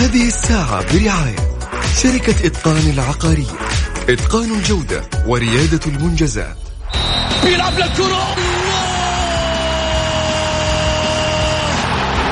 هذه 0.00 0.26
الساعة 0.28 0.92
برعاية 0.92 1.36
شركة 2.02 2.46
إتقان 2.46 2.90
العقارية 2.90 3.58
إتقان 4.08 4.54
الجودة 4.54 5.02
وريادة 5.26 5.80
المنجزات. 5.86 6.56
بيلعب 7.44 7.72
للكرة 7.72 8.34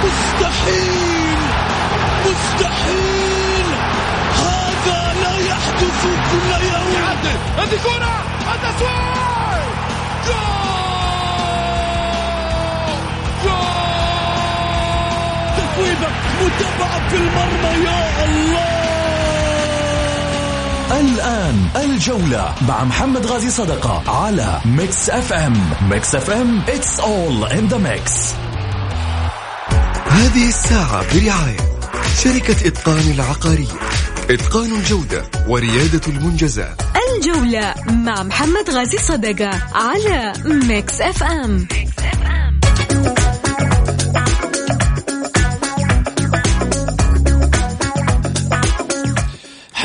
مستحيل! 0.05 1.39
مستحيل! 2.27 3.67
هذا 4.35 5.15
لا 5.23 5.39
يحدث 5.39 6.03
كل 6.31 6.65
يوم. 6.67 7.03
هذه 7.59 7.79
كرة! 7.85 8.25
التسويق 8.55 8.99
تصويبة 15.99 16.11
متابعة 16.43 17.09
في 17.09 17.17
المرمى 17.17 17.85
يا 17.85 18.25
الله! 18.25 18.79
الآن 21.01 21.69
الجولة 21.77 22.55
مع 22.69 22.85
محمد 22.85 23.27
غازي 23.27 23.51
صدقة 23.51 24.11
على 24.11 24.61
Mix 24.65 25.11
FM 25.11 25.71
Mix 25.91 26.15
FM 26.15 26.63
it's 26.67 27.01
all 27.01 27.53
in 27.53 27.73
the 27.73 27.79
mix. 27.79 28.35
هذه 30.09 30.49
الساعة 30.49 31.05
برعاية 31.15 31.57
شركة 32.25 32.69
إتقان 32.69 33.13
العقارية. 33.15 33.79
إتقان 34.31 34.73
الجودة 34.77 35.25
وريادة 35.49 36.01
المنجزات. 36.09 36.83
الجولة 37.17 37.75
مع 37.87 38.23
محمد 38.23 38.71
غازي 38.71 38.99
صدقة 38.99 39.51
على 39.75 40.33
Mix 40.45 41.01
FM 41.01 41.69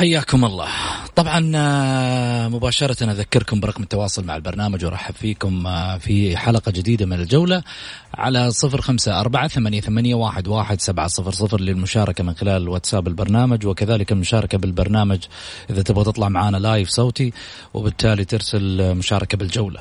حياكم 0.04 0.46
الله 0.46 0.68
طبعا 1.16 1.52
آه، 1.56 2.48
مباشرة 2.48 3.12
أذكركم 3.12 3.60
برقم 3.60 3.84
التواصل 3.84 4.26
مع 4.26 4.36
البرنامج 4.36 4.86
وأرحب 4.86 5.14
فيكم 5.16 5.68
آه، 5.68 5.98
في 5.98 6.38
حلقة 6.38 6.72
جديدة 6.72 7.06
من 7.06 7.20
الجولة 7.20 7.64
على 8.14 8.52
صفر 8.52 8.82
خمسة 8.82 9.20
أربعة 9.20 9.48
ثمانية, 9.48 10.16
واحد, 10.16 10.48
واحد 10.48 10.82
سبعة 10.82 11.08
صفر 11.08 11.32
صفر 11.32 11.62
للمشاركة 11.62 12.24
من 12.24 12.34
خلال 12.34 12.70
واتساب 12.70 13.08
البرنامج 13.08 13.66
وكذلك 13.66 14.12
المشاركة 14.12 14.58
بالبرنامج 14.58 15.20
إذا 15.70 15.82
تبغى 15.82 16.04
تطلع 16.04 16.30
معنا 16.30 16.58
لايف 16.58 16.90
صوتي 16.90 17.34
وبالتالي 17.74 18.26
ترسل 18.26 18.96
مشاركة 18.96 19.38
بالجولة 19.38 19.80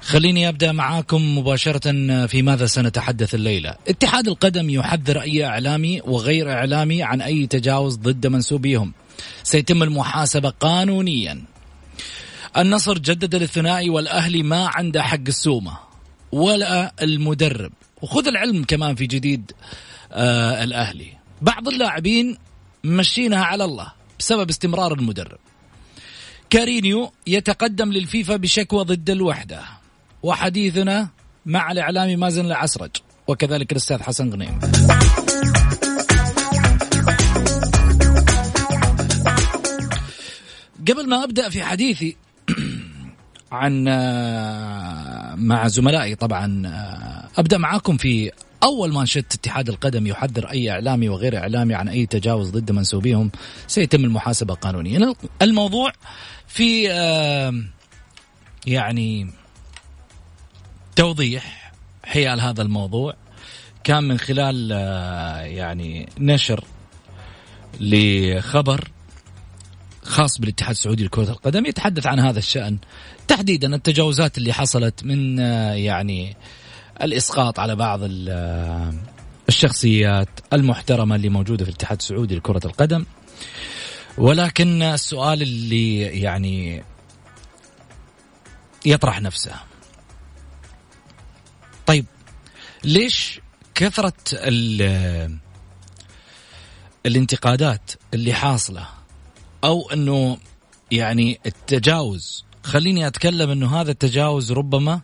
خليني 0.00 0.48
أبدأ 0.48 0.72
معاكم 0.72 1.38
مباشرة 1.38 2.26
في 2.26 2.42
ماذا 2.42 2.66
سنتحدث 2.66 3.34
الليلة. 3.34 3.74
اتحاد 3.88 4.28
القدم 4.28 4.70
يحذر 4.70 5.20
أي 5.20 5.44
إعلامي 5.44 6.00
وغير 6.04 6.52
إعلامي 6.52 7.02
عن 7.02 7.20
أي 7.22 7.46
تجاوز 7.46 7.96
ضد 7.96 8.26
منسوبيهم. 8.26 8.92
سيتم 9.42 9.82
المحاسبة 9.82 10.50
قانونيا. 10.50 11.44
النصر 12.56 12.98
جدد 12.98 13.34
للثنائي 13.34 13.90
والأهلي 13.90 14.42
ما 14.42 14.66
عنده 14.66 15.02
حق 15.02 15.26
السومة 15.28 15.78
ولا 16.32 16.92
المدرب 17.02 17.72
وخذ 18.02 18.26
العلم 18.26 18.64
كمان 18.64 18.94
في 18.94 19.06
جديد 19.06 19.52
آه 20.12 20.64
الأهلي. 20.64 21.12
بعض 21.42 21.68
اللاعبين 21.68 22.38
مشينها 22.84 23.44
على 23.44 23.64
الله 23.64 23.92
بسبب 24.18 24.48
استمرار 24.50 24.92
المدرب. 24.92 25.38
كارينيو 26.50 27.12
يتقدم 27.26 27.92
للفيفا 27.92 28.36
بشكوى 28.36 28.84
ضد 28.84 29.10
الوحدة. 29.10 29.62
وحديثنا 30.22 31.08
مع 31.46 31.72
الإعلامي 31.72 32.16
مازن 32.16 32.46
العسرج 32.46 32.90
وكذلك 33.28 33.72
الأستاذ 33.72 34.02
حسن 34.02 34.32
غنيم. 34.32 34.60
قبل 40.88 41.08
ما 41.08 41.24
أبدأ 41.24 41.48
في 41.48 41.62
حديثي 41.62 42.16
عن 43.52 43.88
آه، 43.88 45.34
مع 45.34 45.68
زملائي 45.68 46.14
طبعا 46.14 46.62
آه، 46.66 47.40
أبدأ 47.40 47.58
معاكم 47.58 47.96
في 47.96 48.30
أول 48.62 48.92
مانشيت 48.92 49.34
اتحاد 49.34 49.68
القدم 49.68 50.06
يحذر 50.06 50.50
أي 50.50 50.70
إعلامي 50.70 51.08
وغير 51.08 51.38
إعلامي 51.38 51.74
عن 51.74 51.88
أي 51.88 52.06
تجاوز 52.06 52.50
ضد 52.50 52.72
منسوبيهم 52.72 53.30
سيتم 53.66 54.04
المحاسبة 54.04 54.54
قانونيا. 54.54 55.14
الموضوع 55.42 55.92
في 56.46 56.92
آه، 56.92 57.62
يعني 58.66 59.30
توضيح 60.96 61.72
حيال 62.04 62.40
هذا 62.40 62.62
الموضوع 62.62 63.14
كان 63.84 64.04
من 64.04 64.18
خلال 64.18 64.70
يعني 65.40 66.08
نشر 66.18 66.64
لخبر 67.80 68.93
خاص 70.04 70.38
بالاتحاد 70.38 70.70
السعودي 70.70 71.04
لكرة 71.04 71.30
القدم 71.30 71.66
يتحدث 71.66 72.06
عن 72.06 72.20
هذا 72.20 72.38
الشأن. 72.38 72.78
تحديدا 73.28 73.74
التجاوزات 73.74 74.38
اللي 74.38 74.52
حصلت 74.52 75.04
من 75.04 75.38
يعني 75.38 76.36
الإسقاط 77.02 77.58
على 77.58 77.76
بعض 77.76 78.00
الشخصيات 79.48 80.28
المحترمة 80.52 81.16
اللي 81.16 81.28
موجودة 81.28 81.64
في 81.64 81.70
الاتحاد 81.70 81.98
السعودي 81.98 82.36
لكرة 82.36 82.60
القدم. 82.64 83.04
ولكن 84.18 84.82
السؤال 84.82 85.42
اللي 85.42 86.00
يعني 86.00 86.84
يطرح 88.86 89.20
نفسه. 89.20 89.52
طيب 91.86 92.06
ليش 92.84 93.40
كثرة 93.74 94.12
الانتقادات 97.06 97.90
اللي 98.14 98.32
حاصلة 98.34 98.86
أو 99.64 99.90
إنه 99.90 100.38
يعني 100.90 101.40
التجاوز. 101.46 102.44
خليني 102.62 103.06
أتكلم 103.06 103.50
إنه 103.50 103.80
هذا 103.80 103.90
التجاوز 103.90 104.52
ربما 104.52 105.00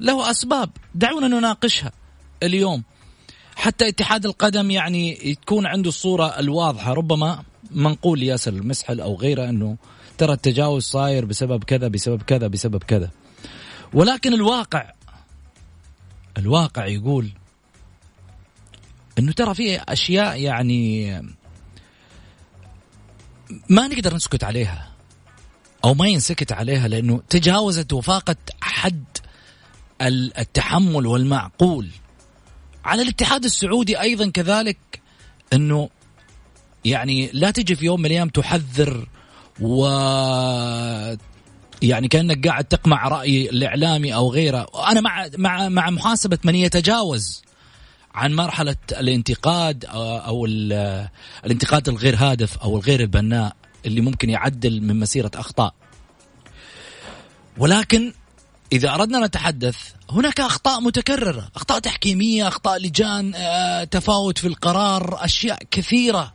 له 0.00 0.30
أسباب. 0.30 0.70
دعونا 0.94 1.28
نناقشها 1.28 1.92
اليوم. 2.42 2.82
حتى 3.56 3.88
اتحاد 3.88 4.26
القدم 4.26 4.70
يعني 4.70 5.34
تكون 5.34 5.66
عنده 5.66 5.88
الصورة 5.88 6.26
الواضحة. 6.26 6.92
ربما 6.92 7.44
منقول 7.70 8.18
لياسر 8.18 8.52
المسحل 8.52 9.00
أو 9.00 9.16
غيره 9.16 9.48
إنه 9.48 9.76
ترى 10.18 10.32
التجاوز 10.32 10.82
صاير 10.82 11.24
بسبب 11.24 11.64
كذا 11.64 11.88
بسبب 11.88 12.22
كذا 12.22 12.46
بسبب 12.46 12.82
كذا. 12.82 13.10
ولكن 13.94 14.32
الواقع 14.32 14.92
الواقع 16.38 16.86
يقول 16.86 17.28
إنه 19.18 19.32
ترى 19.32 19.54
في 19.54 19.80
أشياء 19.88 20.40
يعني 20.40 21.12
ما 23.68 23.86
نقدر 23.86 24.14
نسكت 24.14 24.44
عليها 24.44 24.92
أو 25.84 25.94
ما 25.94 26.08
ينسكت 26.08 26.52
عليها 26.52 26.88
لأنه 26.88 27.22
تجاوزت 27.28 27.92
وفاقت 27.92 28.38
حد 28.60 29.04
التحمل 30.02 31.06
والمعقول. 31.06 31.88
على 32.84 33.02
الاتحاد 33.02 33.44
السعودي 33.44 34.00
أيضا 34.00 34.30
كذلك 34.30 34.78
إنه 35.52 35.88
يعني 36.84 37.30
لا 37.32 37.50
تجي 37.50 37.76
في 37.76 37.84
يوم 37.84 38.00
من 38.00 38.06
الأيام 38.06 38.28
تحذر 38.28 39.08
و 39.60 39.86
يعني 41.82 42.08
كأنك 42.08 42.48
قاعد 42.48 42.64
تقمع 42.64 43.08
رأي 43.08 43.50
الإعلامي 43.50 44.14
أو 44.14 44.32
غيره. 44.32 44.66
أنا 44.88 45.00
مع 45.00 45.28
مع 45.38 45.68
مع 45.68 45.90
محاسبة 45.90 46.38
من 46.44 46.54
يتجاوز. 46.54 47.42
عن 48.14 48.34
مرحلة 48.34 48.76
الانتقاد 48.92 49.84
أو 49.88 50.46
الانتقاد 51.44 51.88
الغير 51.88 52.16
هادف 52.16 52.58
أو 52.58 52.76
الغير 52.76 53.00
البناء 53.00 53.56
اللي 53.86 54.00
ممكن 54.00 54.30
يعدل 54.30 54.80
من 54.80 55.00
مسيرة 55.00 55.30
أخطاء. 55.34 55.74
ولكن 57.58 58.12
إذا 58.72 58.94
أردنا 58.94 59.26
نتحدث 59.26 59.76
هناك 60.10 60.40
أخطاء 60.40 60.80
متكررة 60.80 61.48
أخطاء 61.56 61.78
تحكيمية 61.78 62.48
أخطاء 62.48 62.78
لجان 62.78 63.32
آه، 63.34 63.84
تفاوت 63.84 64.38
في 64.38 64.46
القرار 64.46 65.24
أشياء 65.24 65.62
كثيرة. 65.70 66.32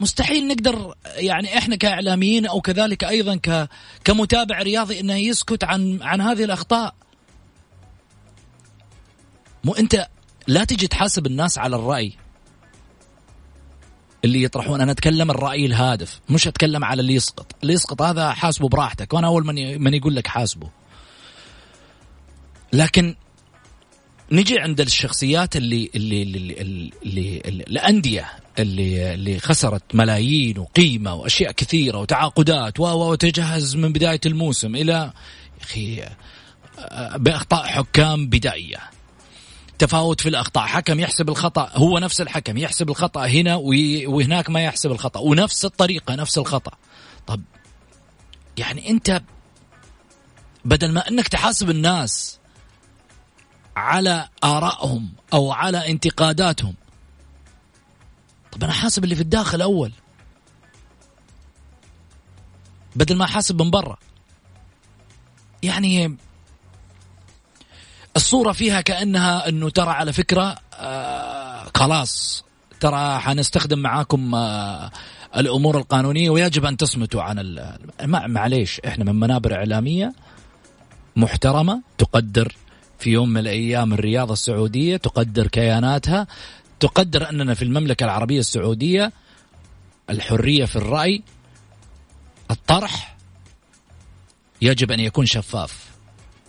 مستحيل 0.00 0.48
نقدر 0.48 0.94
يعني 1.06 1.58
إحنا 1.58 1.76
كإعلاميين 1.76 2.46
أو 2.46 2.60
كذلك 2.60 3.04
أيضا 3.04 3.36
ك 3.36 3.68
كمتابع 4.04 4.62
رياضي 4.62 5.00
إنه 5.00 5.14
يسكت 5.14 5.64
عن 5.64 6.02
عن 6.02 6.20
هذه 6.20 6.44
الأخطاء. 6.44 6.94
مو 9.64 9.72
أنت 9.72 10.08
لا 10.46 10.64
تجي 10.64 10.86
تحاسب 10.86 11.26
الناس 11.26 11.58
على 11.58 11.76
الرأي. 11.76 12.12
اللي 14.24 14.42
يطرحون 14.42 14.80
أنا 14.80 14.92
أتكلم 14.92 15.30
الرأي 15.30 15.66
الهادف 15.66 16.20
مش 16.28 16.48
أتكلم 16.48 16.84
على 16.84 17.00
اللي 17.00 17.14
يسقط. 17.14 17.54
اللي 17.62 17.72
يسقط 17.72 18.02
هذا 18.02 18.30
حاسبه 18.32 18.68
براحتك 18.68 19.12
وأنا 19.12 19.26
أول 19.26 19.46
من 19.46 19.82
من 19.82 19.94
يقول 19.94 20.16
لك 20.16 20.26
حاسبه. 20.26 20.70
لكن 22.72 23.14
نجي 24.32 24.58
عند 24.58 24.80
الشخصيات 24.80 25.56
اللي 25.56 25.90
اللي 25.94 26.22
اللي, 26.22 26.38
اللي, 26.38 26.90
اللي, 27.02 27.42
اللي 27.44 27.64
الأندية 27.64 28.30
اللي 28.58 29.14
اللي 29.14 29.38
خسرت 29.38 29.94
ملايين 29.94 30.58
وقيمة 30.58 31.14
وأشياء 31.14 31.52
كثيرة 31.52 31.98
وتعاقدات 31.98 32.80
وتجهز 32.80 33.76
من 33.76 33.92
بداية 33.92 34.20
الموسم 34.26 34.76
إلى 34.76 34.92
يا 34.92 35.12
أخي 35.62 36.02
بأخطاء 37.16 37.66
حكام 37.66 38.26
بدائية. 38.26 38.93
تفاوت 39.78 40.20
في 40.20 40.28
الأخطاء. 40.28 40.66
حكم 40.66 41.00
يحسب 41.00 41.28
الخطأ 41.28 41.70
هو 41.74 41.98
نفس 41.98 42.20
الحكم 42.20 42.56
يحسب 42.56 42.90
الخطأ 42.90 43.26
هنا 43.26 43.56
وهناك 44.06 44.50
ما 44.50 44.64
يحسب 44.64 44.92
الخطأ 44.92 45.20
ونفس 45.20 45.64
الطريقة 45.64 46.14
نفس 46.14 46.38
الخطأ. 46.38 46.72
طب 47.26 47.42
يعني 48.56 48.90
أنت 48.90 49.22
بدل 50.64 50.92
ما 50.92 51.08
أنك 51.08 51.28
تحاسب 51.28 51.70
الناس 51.70 52.38
على 53.76 54.28
آرائهم 54.44 55.12
أو 55.32 55.52
على 55.52 55.90
انتقاداتهم 55.90 56.74
طب 58.52 58.64
أنا 58.64 58.72
حاسب 58.72 59.04
اللي 59.04 59.14
في 59.14 59.20
الداخل 59.20 59.62
أول. 59.62 59.92
بدل 62.96 63.16
ما 63.16 63.24
أحاسب 63.24 63.62
من 63.62 63.70
برا. 63.70 63.96
يعني 65.62 66.16
الصورة 68.16 68.52
فيها 68.52 68.80
كأنها 68.80 69.48
أنه 69.48 69.70
ترى 69.70 69.90
على 69.90 70.12
فكرة 70.12 70.56
آه 70.78 71.66
خلاص 71.74 72.44
ترى 72.80 73.18
حنستخدم 73.18 73.78
معاكم 73.78 74.34
آه 74.34 74.90
الأمور 75.36 75.78
القانونية 75.78 76.30
ويجب 76.30 76.64
أن 76.64 76.76
تصمتوا 76.76 77.22
عن 77.22 77.58
معليش 78.04 78.80
إحنا 78.86 79.04
من 79.04 79.20
منابر 79.20 79.54
إعلامية 79.54 80.12
محترمة 81.16 81.82
تقدر 81.98 82.56
في 82.98 83.10
يوم 83.10 83.28
من 83.28 83.40
الأيام 83.40 83.92
الرياضة 83.92 84.32
السعودية 84.32 84.96
تقدر 84.96 85.46
كياناتها 85.46 86.26
تقدر 86.80 87.30
أننا 87.30 87.54
في 87.54 87.62
المملكة 87.62 88.04
العربية 88.04 88.38
السعودية 88.40 89.12
الحرية 90.10 90.64
في 90.64 90.76
الرأي 90.76 91.22
الطرح 92.50 93.16
يجب 94.62 94.90
أن 94.90 95.00
يكون 95.00 95.26
شفاف. 95.26 95.83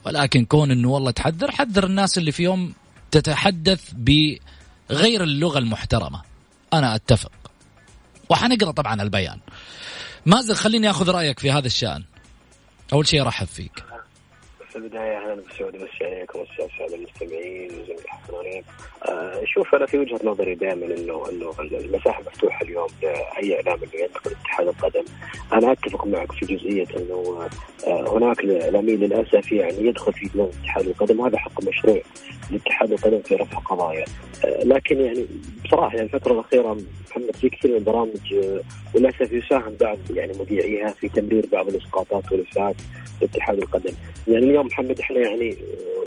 ولكن 0.06 0.46
كون 0.46 0.72
إنه 0.72 0.90
والله 0.90 1.12
تحذر 1.12 1.52
حذر 1.52 1.84
الناس 1.84 2.18
اللي 2.18 2.32
في 2.32 2.44
يوم 2.44 2.74
تتحدث 3.12 3.92
بغير 3.94 5.24
اللغة 5.24 5.58
المحترمة. 5.60 6.22
أنا 6.74 6.96
أتفق. 6.96 7.32
وحنقرأ 8.30 8.72
طبعا 8.72 9.02
البيان. 9.02 9.40
مازن 10.26 10.54
خليني 10.54 10.90
آخذ 10.90 11.10
رأيك 11.10 11.40
في 11.40 11.52
هذا 11.52 11.68
الشأن. 11.68 12.04
أول 12.94 13.08
شيء 13.08 13.22
أرحب 13.22 13.48
فيك. 13.48 13.84
في 14.76 14.82
البداية 14.82 15.18
أهلا 15.18 15.42
بسعود 15.42 15.74
بس 15.78 15.90
عليكم 16.02 16.40
السادة 16.42 16.96
المستمعين 16.96 17.66
وزميل 17.66 18.00
الحصرانين 18.06 18.64
آه 19.10 19.42
شوف 19.46 19.76
أنا 19.76 19.86
في 19.86 19.98
وجهة 19.98 20.20
نظري 20.24 20.56
دائما 20.56 20.86
إنه 20.86 21.30
إنه 21.30 21.54
المساحة 21.60 22.22
مفتوحة 22.22 22.62
اليوم 22.66 22.88
لأي 23.02 23.56
إعلام 23.56 23.80
إنه 23.84 24.04
يدخل 24.04 24.32
اتحاد 24.32 24.68
القدم. 24.68 25.04
أنا 25.54 25.72
أتفق 25.72 26.08
معك 26.08 26.32
في 26.32 26.46
جزئية 26.56 26.88
إنه 26.98 27.48
آه 27.88 28.18
هناك 28.18 28.40
الإعلاميين 28.40 29.00
للأسف 29.00 29.52
يعني 29.52 29.88
يدخل 29.88 30.14
في 30.14 30.30
دماغ 30.34 30.50
اتحاد 30.64 30.88
القدم 30.88 31.20
وهذا 31.20 31.38
حق 31.38 31.64
مشروع 31.64 32.02
لاتحاد 32.52 32.92
القدم 32.92 33.20
في 33.20 33.36
رفع 33.36 33.58
قضايا. 33.58 34.06
آه 34.46 34.64
لكن 34.64 35.02
يعني 35.02 35.26
بصراحة 35.66 35.96
يعني 35.96 36.06
الفترة 36.14 36.34
الأخيرة 36.34 36.78
محمد 37.10 37.36
في 37.36 37.50
كثير 37.50 37.72
من 37.72 37.78
البرامج 37.78 38.34
آه، 38.34 38.62
للأسف 38.96 39.32
يساهم 39.32 39.76
بعض 39.82 39.98
يعني 40.14 40.34
مذيعيها 40.40 40.90
في 40.90 41.10
تمرير 41.10 41.46
بعض 41.52 41.68
الإسقاطات 41.68 42.32
والإفساد 42.32 42.76
لاتحاد 43.22 43.58
القدم. 43.58 43.94
يعني 44.28 44.46
اليوم 44.46 44.66
محمد 44.66 45.00
إحنا 45.00 45.20
يعني 45.20 45.58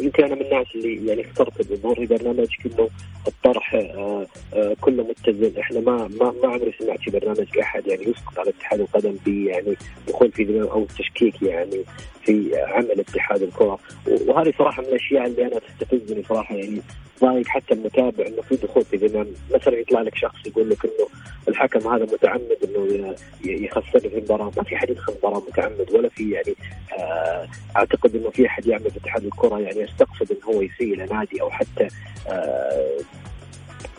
يمكن 0.00 0.25
أنا 0.25 0.34
من 0.34 0.43
الناس 0.43 0.66
اللي 0.75 1.06
يعني 1.06 1.20
اخترت 1.20 1.60
الظهور 1.60 1.94
في 1.94 2.06
برنامج 2.06 2.49
كله 2.64 2.88
الطرح 3.28 3.75
آه، 3.75 4.26
آه، 4.55 4.76
كله 4.81 5.05
متزن. 5.05 5.60
إحنا 5.60 5.81
ما 5.81 6.08
ما 6.20 6.34
ما 6.43 6.49
عمري 6.49 6.75
سمعت 6.78 7.00
في 7.00 7.10
برنامج 7.10 7.56
لأحد 7.56 7.87
يعني 7.87 8.02
يسقط 8.02 8.38
على 8.38 8.50
اتحاد 8.50 8.81
القدم 8.81 9.16
ب 9.26 9.28
يعني 9.28 9.76
دخول 10.08 10.32
في 10.32 10.60
أو 10.62 10.87
تشكيك 10.99 11.43
يعني. 11.43 11.84
في 12.28 12.56
عمل 12.56 13.00
اتحاد 13.00 13.42
الكرة. 13.42 13.78
وهذه 14.26 14.52
صراحة 14.58 14.82
من 14.82 14.88
الأشياء 14.88 15.26
اللي 15.26 15.46
أنا 15.46 15.60
تستفزني 15.80 16.22
صراحة 16.28 16.54
يعني 16.54 16.82
ضايق 17.20 17.46
حتى 17.46 17.75
المتابع 17.75 18.26
إنه 18.26 18.42
في 18.42 18.56
دخول 18.56 18.84
في 18.84 18.96
ذمم 18.96 19.26
مثلا 19.54 19.75
يطلع 19.78 20.00
لك 20.00 20.14
شخص 20.14 20.46
يقول 20.46 20.70
لك 20.70 20.84
إنه 20.84 21.08
الحكم 21.48 21.88
هذا 21.94 22.04
متعمد 22.04 22.56
إنه 22.64 23.14
يخسر 23.44 24.00
في 24.00 24.19
المباراة. 24.19 24.52
ما 24.56 24.62
في 24.62 24.76
حد 24.76 24.90
يدخل 24.90 25.12
المباراه 25.12 25.42
متعمد 25.48 25.86
ولا 25.92 26.08
في 26.08 26.30
يعني 26.30 26.54
آه 26.98 27.48
أعتقد 27.76 28.16
إنه 28.16 28.31
في 28.31 28.46
أحد 28.46 28.66
يعمل 28.66 28.90
في 28.90 28.96
اتحاد 28.98 29.24
الكرة 29.24 29.60
يعني 29.60 29.81
يستقصد 29.81 30.32
انه 30.32 30.56
هو 30.56 30.62
يسيء 30.62 30.94
إلى 30.94 31.06
نادي 31.06 31.42
أو 31.42 31.50
حتى 31.50 31.88
آه 32.28 32.98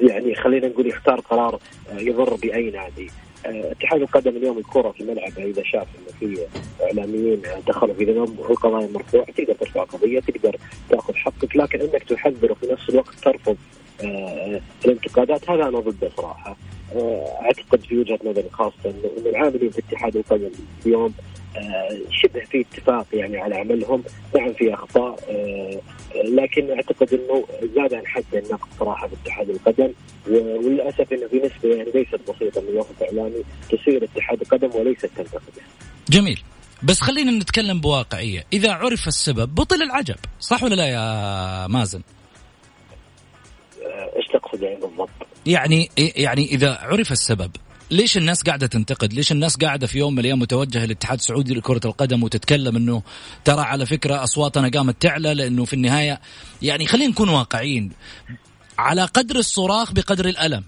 يعني 0.01 0.35
خلينا 0.35 0.67
نقول 0.67 0.87
يختار 0.87 1.19
قرار 1.19 1.59
آه 1.91 1.99
يضر 1.99 2.35
بأي 2.35 2.71
نادي. 2.71 3.11
اتحاد 3.45 4.01
القدم 4.01 4.37
اليوم 4.37 4.57
الكرة 4.57 4.91
في 4.91 5.03
ملعبه 5.03 5.43
إذا 5.43 5.63
شاف 5.63 5.87
إنه 5.97 6.19
في 6.19 6.47
إعلاميين 6.83 7.41
دخلوا 7.67 7.93
في 7.93 8.03
ذنب 8.03 8.39
القضايا 8.49 8.87
مرفوعة 8.93 9.25
تقدر 9.25 9.53
ترفع 9.53 9.83
قضية 9.83 10.19
تقدر 10.19 10.57
تأخذ 10.89 11.13
حقك 11.13 11.55
لكن 11.55 11.81
إنك 11.81 12.03
تحذر 12.03 12.51
وفي 12.51 12.67
نفس 12.71 12.89
الوقت 12.89 13.15
ترفض 13.15 13.57
آه، 14.03 14.61
الانتقادات 14.85 15.49
هذا 15.49 15.67
أنا 15.67 15.79
ضده 15.79 16.09
صراحة. 16.17 16.57
آه، 16.95 17.37
أعتقد 17.41 17.79
في 17.81 17.97
وجهة 17.97 18.19
نظري 18.25 18.49
خاصة 18.51 18.73
إنه 18.85 19.29
العاملين 19.29 19.69
في 19.69 19.79
اتحاد 19.79 20.15
القدم 20.15 20.51
اليوم 20.85 21.13
شبه 22.11 22.39
في 22.39 22.61
اتفاق 22.61 23.05
يعني 23.13 23.37
على 23.37 23.55
عملهم 23.55 24.03
نعم 24.35 24.53
في 24.53 24.73
أخطاء 24.73 25.19
لكن 26.15 26.71
أعتقد 26.71 27.13
إنه 27.13 27.45
زاد 27.75 27.93
عن 27.93 28.07
حد 28.07 28.23
النقد 28.33 28.67
صراحة 28.79 29.07
في 29.07 29.15
اتحاد 29.23 29.49
القدم 29.49 29.93
وللأسف 30.27 31.13
إنه 31.13 31.27
في 31.27 31.37
نسبة 31.37 31.75
يعني 31.75 31.91
ليست 31.91 32.19
بسيطة 32.29 32.61
من 32.61 32.77
وسط 32.77 33.03
اعلامي 33.03 33.43
تصير 33.71 34.03
اتحاد 34.03 34.41
القدم 34.41 34.69
وليست 34.79 35.05
تنتقده. 35.05 35.61
جميل. 36.09 36.41
بس 36.83 37.01
خلينا 37.01 37.31
نتكلم 37.31 37.81
بواقعية، 37.81 38.45
إذا 38.53 38.71
عرف 38.71 39.07
السبب 39.07 39.55
بطل 39.55 39.81
العجب، 39.81 40.15
صح 40.39 40.63
ولا 40.63 40.75
لا 40.75 40.85
يا 40.87 41.67
مازن؟ 41.67 42.01
إيش 44.15 44.27
تقصد 44.33 44.61
يعني 44.61 44.75
بالضبط؟ 44.75 45.09
يعني 45.45 45.89
يعني 45.97 46.45
إذا 46.45 46.77
عرف 46.81 47.11
السبب 47.11 47.51
ليش 47.91 48.17
الناس 48.17 48.43
قاعدة 48.43 48.67
تنتقد؟ 48.67 49.13
ليش 49.13 49.31
الناس 49.31 49.57
قاعدة 49.57 49.87
في 49.87 49.97
يوم 49.97 50.13
من 50.13 50.19
الأيام 50.19 50.39
متوجهة 50.39 50.85
للاتحاد 50.85 51.17
السعودي 51.17 51.53
لكرة 51.53 51.81
القدم 51.85 52.23
وتتكلم 52.23 52.75
إنه 52.75 53.01
ترى 53.45 53.61
على 53.61 53.85
فكرة 53.85 54.23
أصواتنا 54.23 54.69
قامت 54.69 55.01
تعلى 55.01 55.33
لأنه 55.33 55.65
في 55.65 55.73
النهاية 55.73 56.19
يعني 56.61 56.85
خلينا 56.85 57.11
نكون 57.11 57.29
واقعيين 57.29 57.91
على 58.77 59.05
قدر 59.05 59.35
الصراخ 59.35 59.93
بقدر 59.93 60.25
الألم. 60.25 60.63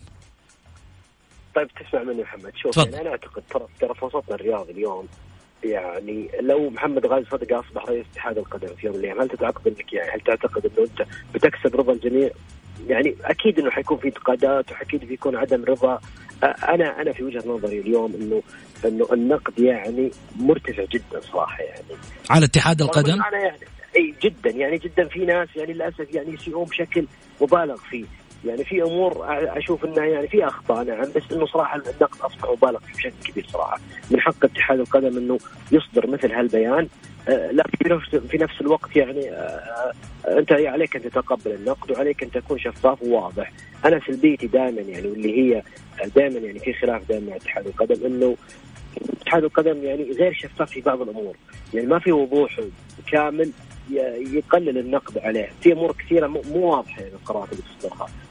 طيب 1.55 1.67
تسمع 1.67 2.03
مني 2.03 2.21
محمد 2.21 2.51
شوف 2.55 2.75
فضل. 2.75 2.93
يعني 2.93 3.01
أنا 3.01 3.09
أعتقد 3.09 3.43
ترى 3.49 3.67
ترى 3.79 3.93
في 3.93 4.05
وسطنا 4.05 4.35
الرياضي 4.35 4.71
اليوم 4.71 5.07
يعني 5.63 6.29
لو 6.41 6.69
محمد 6.69 7.05
غازي 7.05 7.25
صدقه 7.31 7.59
أصبح 7.59 7.85
رئيس 7.85 8.05
اتحاد 8.13 8.37
القدم 8.37 8.75
في 8.75 8.85
يوم 8.85 8.95
من 8.95 9.01
الأيام 9.01 9.21
هل 9.21 9.29
تعتقد 9.29 9.67
إنك 9.67 9.93
يعني 9.93 10.11
هل 10.11 10.21
تعتقد 10.21 10.65
إنه 10.65 10.87
أنت 10.87 11.07
بتكسب 11.33 11.75
رضا 11.75 11.93
الجميع 11.93 12.29
يعني 12.87 13.15
أكيد 13.25 13.59
إنه 13.59 13.69
حيكون 13.71 13.97
في 13.97 14.07
انتقادات 14.07 14.71
وأكيد 14.71 15.05
بيكون 15.05 15.35
عدم 15.35 15.63
رضا. 15.65 15.99
أنا 16.43 17.01
أنا 17.01 17.11
في 17.13 17.23
وجهة 17.23 17.43
نظري 17.47 17.79
اليوم 17.79 18.13
انه 18.15 18.43
إنه 18.85 19.07
النقد 19.13 19.59
يعني 19.59 20.11
مرتفع 20.39 20.83
جدا 20.83 21.19
صراحة 21.21 21.63
يعني. 21.63 21.99
على 22.29 22.45
اتحاد 22.45 22.81
القدم؟ 22.81 23.13
أنا 23.13 23.37
يعني 23.37 23.57
إي 23.97 24.13
جدا. 24.23 24.49
يعني 24.49 24.77
جدا 24.77 25.07
في 25.07 25.25
ناس 25.25 25.47
يعني 25.55 25.73
للأسف 25.73 26.13
يعني 26.13 26.33
يسيئون 26.33 26.65
بشكل 26.65 27.05
مبالغ 27.41 27.75
فيه. 27.75 28.05
يعني 28.45 28.63
في 28.63 28.81
أمور 28.81 29.25
أشوف 29.57 29.85
إنها 29.85 30.05
يعني 30.05 30.27
في 30.27 30.47
أخطاء 30.47 30.83
نعم 30.83 31.01
بس 31.15 31.23
إنه 31.31 31.45
صراحة 31.45 31.75
النقد 31.75 32.21
أصبح 32.21 32.51
مبالغ 32.51 32.79
فيه 32.79 32.93
بشكل 32.93 33.31
كبير 33.31 33.47
صراحة. 33.53 33.79
من 34.11 34.21
حق 34.21 34.45
اتحاد 34.45 34.79
القدم 34.79 35.17
إنه 35.17 35.37
يصدر 35.71 36.07
مثل 36.07 36.31
هالبيان. 36.31 36.87
لكن 37.27 37.77
في 37.83 37.89
نفس 37.89 38.15
في 38.15 38.37
نفس 38.37 38.61
الوقت 38.61 38.95
يعني 38.95 39.31
آه، 39.31 39.93
آه، 40.25 40.39
أنت 40.39 40.51
عليك 40.51 40.95
أن 40.95 41.01
تتقبل 41.01 41.51
النقد 41.51 41.91
وعليك 41.91 42.23
أن 42.23 42.31
تكون 42.31 42.59
شفاف 42.59 43.03
وواضح. 43.03 43.51
أنا 43.85 44.01
سلبيتي 44.07 44.47
دائما 44.47 44.81
يعني 44.81 45.07
واللي 45.07 45.37
هي 45.37 45.63
دائما 46.15 46.39
يعني 46.39 46.59
في 46.59 46.73
خلاف 46.73 47.09
دائما 47.09 47.29
مع 47.29 47.35
اتحاد 47.35 47.67
القدم 47.67 48.05
إنه 48.05 48.37
اتحاد 49.21 49.43
القدم 49.43 49.83
يعني 49.83 50.11
غير 50.11 50.33
شفاف 50.33 50.69
في 50.71 50.81
بعض 50.81 51.01
الأمور. 51.01 51.35
يعني 51.73 51.87
ما 51.87 51.99
في 51.99 52.11
وضوح 52.11 52.59
كامل 53.11 53.51
يقلل 54.33 54.77
النقد 54.77 55.17
عليه. 55.17 55.49
في 55.61 55.73
أمور 55.73 55.91
كثيرة 55.91 56.27
مو 56.27 56.41
واضحة 56.53 57.01
يعني 57.01 57.13
القرارات 57.13 57.51
اللي 57.51 57.63
تصدرها 57.63 58.03
آه، 58.05 58.30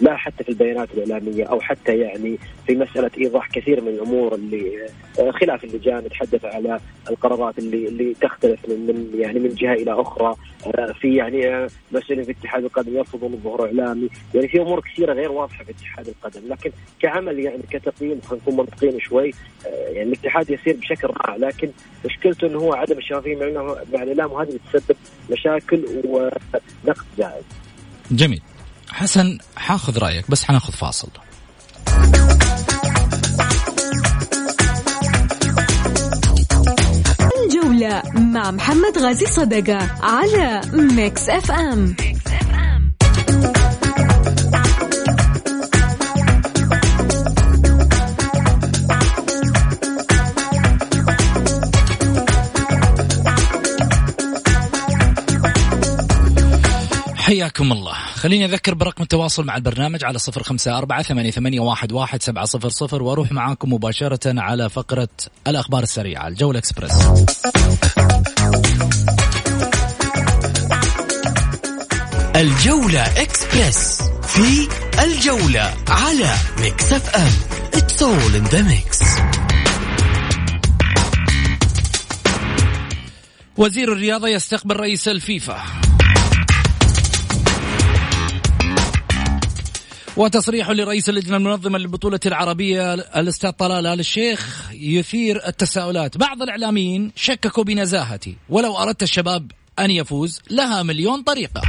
لا 0.00 0.16
حتى 0.16 0.44
في 0.44 0.48
البيانات 0.48 0.88
الإعلامية 0.94 1.44
أو 1.44 1.60
حتى 1.60 1.98
يعني 1.98 2.38
في 2.66 2.76
مسألة 2.76 3.10
إيضاح 3.18 3.48
كثير 3.48 3.80
من 3.80 3.88
الأمور 3.88 4.34
اللي 4.34 4.88
آه، 5.20 5.30
خلاف 5.30 5.64
اللجان 5.64 5.98
نتحدث 5.98 6.44
على 6.44 6.80
القرارات 7.10 7.58
اللي 7.58 7.88
اللي 7.88 8.14
تختلف 8.14 8.68
من, 8.68 8.86
من 8.86 9.20
يعني 9.20 9.38
من 9.38 9.48
جهة 9.48 9.72
إلى 9.72 9.92
أخرى 9.92 10.34
آه، 10.66 10.92
في 10.92 11.16
يعني 11.16 11.68
مسؤولين 11.92 12.24
في 12.24 12.30
اتحاد 12.30 12.64
القدم 12.64 12.96
يرفضون 12.96 13.32
الظهور 13.32 13.66
إعلامي 13.66 14.08
يعني 14.34 14.48
في 14.48 14.60
أمور 14.60 14.80
كثيرة 14.80 15.12
غير 15.12 15.32
واضحة 15.32 15.64
في 15.64 15.70
اتحاد 15.70 16.08
القدم 16.08 16.48
لكن 16.48 16.70
كعمل 17.00 17.38
يعني 17.38 17.62
كتقييم 17.70 18.20
خلينا 18.20 18.42
نكون 18.42 18.56
منطقيين 18.56 19.00
شوي 19.00 19.30
يعني 19.66 20.02
الاتحاد 20.02 20.50
يسير 20.50 20.76
بشكل 20.76 21.08
رائع 21.08 21.36
لكن 21.36 21.68
مشكلته 22.04 22.46
إنه 22.46 22.58
هو 22.58 22.74
عدم 22.74 22.98
الشفافيه 22.98 23.36
مع 23.36 24.02
الإعلام 24.02 24.32
وهذه 24.32 24.58
بتسبب 24.72 24.96
مشاكل 25.30 25.84
ونقد 26.04 27.04
زائد. 27.18 27.44
جميل. 28.10 28.40
حسن 28.90 29.38
حاخذ 29.56 29.98
رأيك 29.98 30.30
بس 30.30 30.44
حناخذ 30.44 30.72
فاصل. 30.72 31.08
الجولة 37.44 38.02
مع 38.14 38.50
محمد 38.50 38.98
غازي 38.98 39.26
صدقة 39.26 39.88
على 40.02 40.60
Mix 40.72 41.28
FM 41.28 41.96
حياكم 57.16 57.72
الله. 57.72 58.07
خليني 58.18 58.44
أذكر 58.44 58.74
برقم 58.74 59.02
التواصل 59.02 59.44
مع 59.44 59.56
البرنامج 59.56 60.04
على 60.04 60.18
صفر 60.18 60.42
خمسة 60.42 60.78
أربعة 60.78 61.02
ثمانية, 61.02 61.30
ثمانية 61.30 61.60
واحد, 61.60 61.92
واحد 61.92 62.22
سبعة 62.22 62.44
صفر 62.44 62.68
صفر 62.68 63.02
وأروح 63.02 63.32
معاكم 63.32 63.72
مباشرة 63.72 64.40
على 64.40 64.70
فقرة 64.70 65.08
الأخبار 65.46 65.82
السريعة 65.82 66.28
الجولة 66.28 66.58
إكسبرس 66.58 66.92
الجولة 72.36 73.22
إكسبرس 73.22 74.02
في 74.22 74.68
الجولة 75.04 75.74
على 75.88 76.34
Mix 76.60 76.92
FM. 76.92 77.32
It's 77.80 78.02
all 78.02 78.34
in 78.34 78.44
the 78.54 78.62
mix. 78.62 79.04
وزير 83.56 83.92
الرياضة 83.92 84.28
يستقبل 84.28 84.76
رئيس 84.76 85.08
الفيفا. 85.08 85.87
وتصريح 90.18 90.70
لرئيس 90.70 91.08
اللجنة 91.08 91.36
المنظمة 91.36 91.78
للبطولة 91.78 92.20
العربية 92.26 92.94
الأستاذ 92.94 93.50
طلال 93.50 93.86
آل 93.86 94.00
الشيخ 94.00 94.70
يثير 94.72 95.46
التساؤلات. 95.46 96.16
بعض 96.16 96.42
الإعلاميين 96.42 97.12
شككوا 97.16 97.64
بنزاهتي. 97.64 98.36
ولو 98.48 98.76
أردت 98.76 99.02
الشباب 99.02 99.50
أن 99.78 99.90
يفوز 99.90 100.40
لها 100.50 100.82
مليون 100.82 101.22
طريقة. 101.22 101.62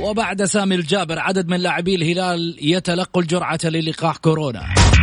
وبعد 0.00 0.44
سامي 0.44 0.74
الجابر 0.74 1.18
عدد 1.18 1.48
من 1.48 1.60
لاعبي 1.60 1.94
الهلال 1.94 2.56
يتلقوا 2.60 3.22
الجرعة 3.22 3.60
للقاح 3.64 4.16
كورونا. 4.16 4.93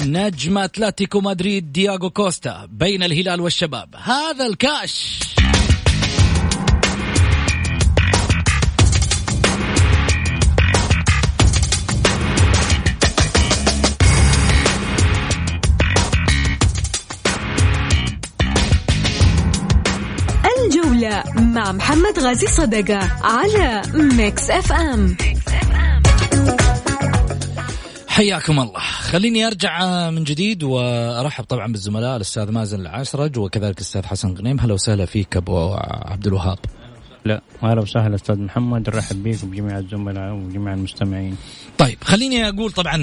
نجم 0.00 0.58
أتلتيكو 0.58 1.20
مدريد 1.20 1.72
دياغو 1.72 2.10
كوستا 2.10 2.68
بين 2.72 3.02
الهلال 3.02 3.40
والشباب. 3.40 3.94
هذا 3.96 4.46
الكاش. 4.46 5.20
الجولة 20.64 21.24
مع 21.36 21.72
محمد 21.72 22.18
غازي 22.18 22.46
صدقة 22.46 22.98
على 23.22 23.82
Mix 23.94 24.50
FM 24.50 25.16
حياكم 28.18 28.60
الله. 28.60 28.80
خليني 28.80 29.46
أرجع 29.46 30.10
من 30.10 30.24
جديد 30.24 30.62
وأرحب 30.62 31.44
طبعا 31.44 31.72
بالزملاء. 31.72 32.16
الأستاذ 32.16 32.50
مازن 32.50 32.80
العشرج 32.80 33.38
وكذلك 33.38 33.76
الأستاذ 33.76 34.06
حسن 34.06 34.34
غنيم. 34.34 34.60
هلا 34.60 34.74
وسهلا 34.74 35.06
فيك 35.06 35.36
أبو 35.36 35.74
عبد 35.80 36.26
الوهاب. 36.26 36.58
لا 37.24 37.40
أهلا 37.62 37.80
وسهلا 37.80 38.14
أستاذ 38.14 38.38
محمد. 38.38 38.90
نرحب 38.90 39.22
بك 39.22 39.44
وبجميع 39.44 39.78
الزملاء 39.78 40.32
وجميع 40.32 40.74
المستمعين. 40.74 41.36
طيب 41.78 41.98
خليني 42.04 42.48
أقول 42.48 42.72
طبعا 42.72 42.96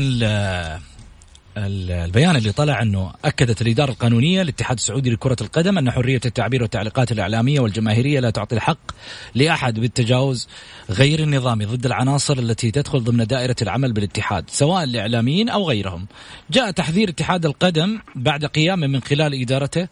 البيان 1.58 2.36
اللي 2.36 2.52
طلع 2.52 2.82
أنه 2.82 3.12
أكدت 3.26 3.62
الإدارة 3.62 3.92
القانونية 3.92 4.44
للاتحاد 4.44 4.78
السعودي 4.78 5.10
لكرة 5.10 5.36
القدم 5.42 5.78
أن 5.78 5.92
حرية 5.92 6.22
التعبير 6.26 6.62
والتعليقات 6.62 7.12
الإعلامية 7.12 7.60
والجماهيرية 7.60 8.20
لا 8.20 8.30
تعطي 8.30 8.56
الحق 8.56 8.78
لأحد 9.36 9.80
بالتجاوز 9.80 10.48
غير 10.90 11.20
النظامي 11.20 11.66
ضد 11.66 11.86
العناصر 11.86 12.38
التي 12.40 12.72
تدخل 12.72 13.04
ضمن 13.04 13.26
دائرة 13.26 13.56
العمل 13.62 13.94
بالاتحاد 13.94 14.50
سواء 14.50 14.84
الإعلاميين 14.84 15.50
أو 15.50 15.70
غيرهم. 15.70 16.06
جاء 16.52 16.72
تحذير 16.72 17.10
اتحاد 17.10 17.46
القدم 17.46 18.00
بعد 18.16 18.46
قيامه 18.46 18.88
من 18.88 19.02
خلال 19.02 19.42
إدارته 19.42 19.88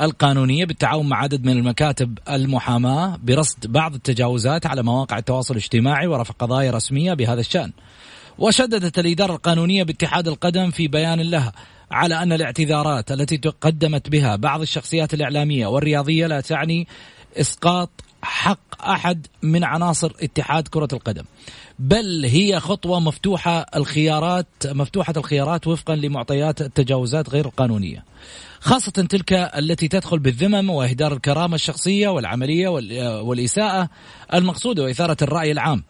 القانونية 0.00 0.64
بالتعاون 0.64 1.08
مع 1.08 1.22
عدد 1.22 1.44
من 1.44 1.52
المكاتب 1.52 2.18
المحاماة 2.30 3.18
برصد 3.22 3.66
بعض 3.66 3.94
التجاوزات 3.94 4.66
على 4.66 4.82
مواقع 4.82 5.18
التواصل 5.18 5.54
الاجتماعي 5.54 6.06
ورفع 6.06 6.34
قضايا 6.38 6.70
رسمية 6.70 7.14
بهذا 7.14 7.40
الشأن. 7.40 7.72
وشددت 8.38 8.98
الإدارة 8.98 9.32
القانونية 9.32 9.82
باتحاد 9.82 10.28
القدم 10.28 10.70
في 10.70 10.88
بيان 10.88 11.20
لها 11.20 11.52
على 11.90 12.22
أن 12.22 12.32
الاعتذارات 12.32 13.12
التي 13.12 13.36
تقدمت 13.36 14.08
بها 14.08 14.36
بعض 14.36 14.60
الشخصيات 14.60 15.14
الإعلامية 15.14 15.66
والرياضية 15.66 16.26
لا 16.26 16.40
تعني 16.40 16.86
إسقاط 17.36 17.90
حق 18.22 18.88
أحد 18.88 19.26
من 19.42 19.64
عناصر 19.64 20.12
اتحاد 20.22 20.68
كرة 20.68 20.88
القدم 20.92 21.24
بل 21.78 22.24
هي 22.24 22.60
خطوة 22.60 23.00
مفتوحة 23.00 23.66
الخيارات 23.76 24.46
مفتوحة 24.66 25.14
الخيارات 25.16 25.66
وفقا 25.66 25.96
لمعطيات 25.96 26.60
التجاوزات 26.60 27.30
غير 27.30 27.46
القانونية 27.46 28.04
خاصة 28.60 28.92
تلك 28.92 29.32
التي 29.32 29.88
تدخل 29.88 30.18
بالذمم 30.18 30.70
وإهدار 30.70 31.12
الكرامة 31.12 31.54
الشخصية 31.54 32.08
والعملية 32.08 32.68
والإساءة 33.20 33.88
المقصودة 34.34 34.82
وإثارة 34.82 35.16
الرأي 35.22 35.52
العام. 35.52 35.82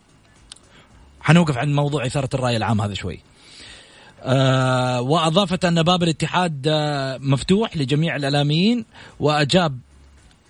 حنوقف 1.26 1.58
عند 1.58 1.74
موضوع 1.74 2.06
إثارة 2.06 2.28
الرأي 2.34 2.56
العام 2.56 2.80
هذا 2.80 2.94
شوي. 2.94 3.20
آه 4.22 5.00
وأضافت 5.00 5.64
أن 5.64 5.82
باب 5.82 6.02
الاتحاد 6.02 6.66
آه 6.68 7.18
مفتوح 7.18 7.76
لجميع 7.76 8.16
الإعلاميين 8.16 8.84
وأجاب 9.20 9.78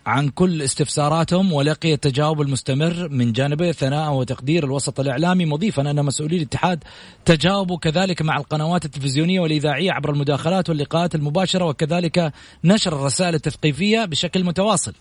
عن 0.07 0.29
كل 0.29 0.63
استفساراتهم 0.63 1.53
ولقي 1.53 1.93
التجاوب 1.93 2.41
المستمر 2.41 3.09
من 3.09 3.33
جانبه 3.33 3.73
ثناء 3.73 4.13
وتقدير 4.13 4.65
الوسط 4.65 5.01
الإعلامي 5.01 5.47
مضيفا 5.47 5.91
أن 5.91 6.05
مسؤولي 6.05 6.37
الاتحاد 6.37 6.85
تجاوبوا 7.25 7.79
كذلك 7.79 8.23
مع 8.23 8.37
القنوات 8.37 8.85
التلفزيونية 8.85 9.41
والإذاعية 9.41 9.93
عبر 9.93 10.11
المداخلات 10.11 10.69
واللقاءات 10.69 11.15
المباشرة 11.15 11.65
وكذلك 11.65 12.33
نشر 12.65 12.93
الرسائل 12.93 13.35
التثقيفية 13.35 14.05
بشكل 14.05 14.45
متواصل. 14.45 14.95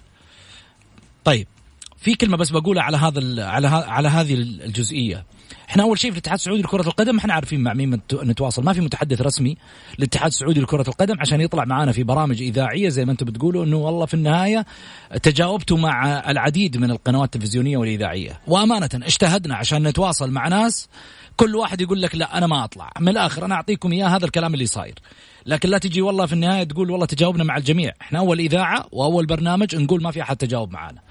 طيب 1.24 1.48
في 2.06 2.16
كلمة 2.16 2.38
بس 2.38 2.50
بقولها 2.50 2.84
على 2.84 2.98
هذا 2.98 3.46
على 3.46 3.68
على 3.68 4.08
هذه 4.08 4.34
الجزئية. 4.34 5.26
إحنا 5.70 5.84
أول 5.84 6.00
شيء 6.00 6.12
في 6.12 6.18
الاتحاد 6.18 6.38
السعودي 6.38 6.62
لكرة 6.62 6.88
القدم 6.88 7.18
إحنا 7.18 7.34
عارفين 7.34 7.60
مع 7.60 7.74
مين 7.74 8.02
نتواصل. 8.14 8.64
ما 8.64 8.74
في 8.74 8.82
متحدث 8.82 9.22
رسمي 9.22 9.58
للاتحاد 10.00 10.28
السعودي 10.28 10.60
لكرة 10.60 10.86
القدم 10.88 11.16
عشان 11.20 11.42
يطلع 11.42 11.66
معنا 11.66 11.92
في 11.92 12.04
برامج 12.04 12.42
إذاعية 12.42 12.90
زي 12.90 13.06
ما 13.06 13.12
أنتم 13.12 13.26
بتقولوا 13.26 13.66
إنه 13.66 13.78
والله 13.78 14.06
في 14.06 14.14
النهاية 14.14 14.66
تجاوبتوا 15.24 15.78
مع 15.78 16.30
العديد 16.32 16.78
من 16.78 16.92
القنوات 16.92 17.36
التلفزيونية 17.36 17.78
والإذاعية. 17.78 18.40
وأمانة 18.48 18.90
اجتهدنا 18.94 19.56
عشان 19.56 19.88
نتواصل 19.88 20.32
مع 20.32 20.48
ناس 20.48 20.90
كل 21.36 21.56
واحد 21.56 21.82
يقول 21.82 22.02
لك 22.02 22.16
لا 22.16 22.38
أنا 22.38 22.48
ما 22.48 22.64
أطلع. 22.64 22.92
من 23.00 23.10
الآخر 23.10 23.46
أنا 23.46 23.56
أعطيكم 23.56 23.92
إياه 23.92 24.08
هذا 24.08 24.26
الكلام 24.26 24.54
اللي 24.54 24.66
صاير. 24.66 24.96
لكن 25.46 25.70
لا 25.70 25.78
تجي 25.78 26.02
والله 26.02 26.26
في 26.26 26.34
النهاية 26.34 26.64
تقول 26.64 26.92
والله 26.92 27.06
تجاوبنا 27.06 27.44
مع 27.44 27.58
الجميع. 27.58 27.94
إحنا 28.02 28.20
أول 28.20 28.40
إذاعة 28.40 28.86
وأول 28.92 29.26
برنامج 29.26 29.76
نقول 29.76 30.04
ما 30.04 30.12
في 30.12 30.22
أحد 30.22 30.38
تجاوب 30.38 30.72
معنا 30.72 31.02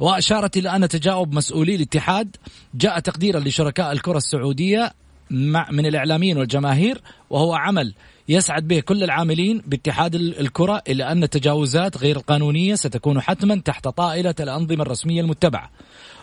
وأشارت 0.00 0.56
إلى 0.56 0.76
أن 0.76 0.88
تجاوب 0.88 1.34
مسؤولي 1.34 1.74
الاتحاد 1.74 2.36
جاء 2.74 2.98
تقديرا 2.98 3.40
لشركاء 3.40 3.92
الكرة 3.92 4.16
السعودية 4.16 4.92
مع 5.30 5.70
من 5.70 5.86
الإعلاميين 5.86 6.38
والجماهير 6.38 7.00
وهو 7.30 7.54
عمل 7.54 7.94
يسعد 8.28 8.68
به 8.68 8.80
كل 8.80 9.04
العاملين 9.04 9.62
باتحاد 9.66 10.14
الكرة 10.14 10.82
إلا 10.88 11.12
أن 11.12 11.22
التجاوزات 11.22 11.98
غير 11.98 12.16
القانونية 12.16 12.74
ستكون 12.74 13.20
حتما 13.20 13.60
تحت 13.64 13.88
طائلة 13.88 14.34
الأنظمة 14.40 14.82
الرسمية 14.82 15.20
المتبعة. 15.20 15.70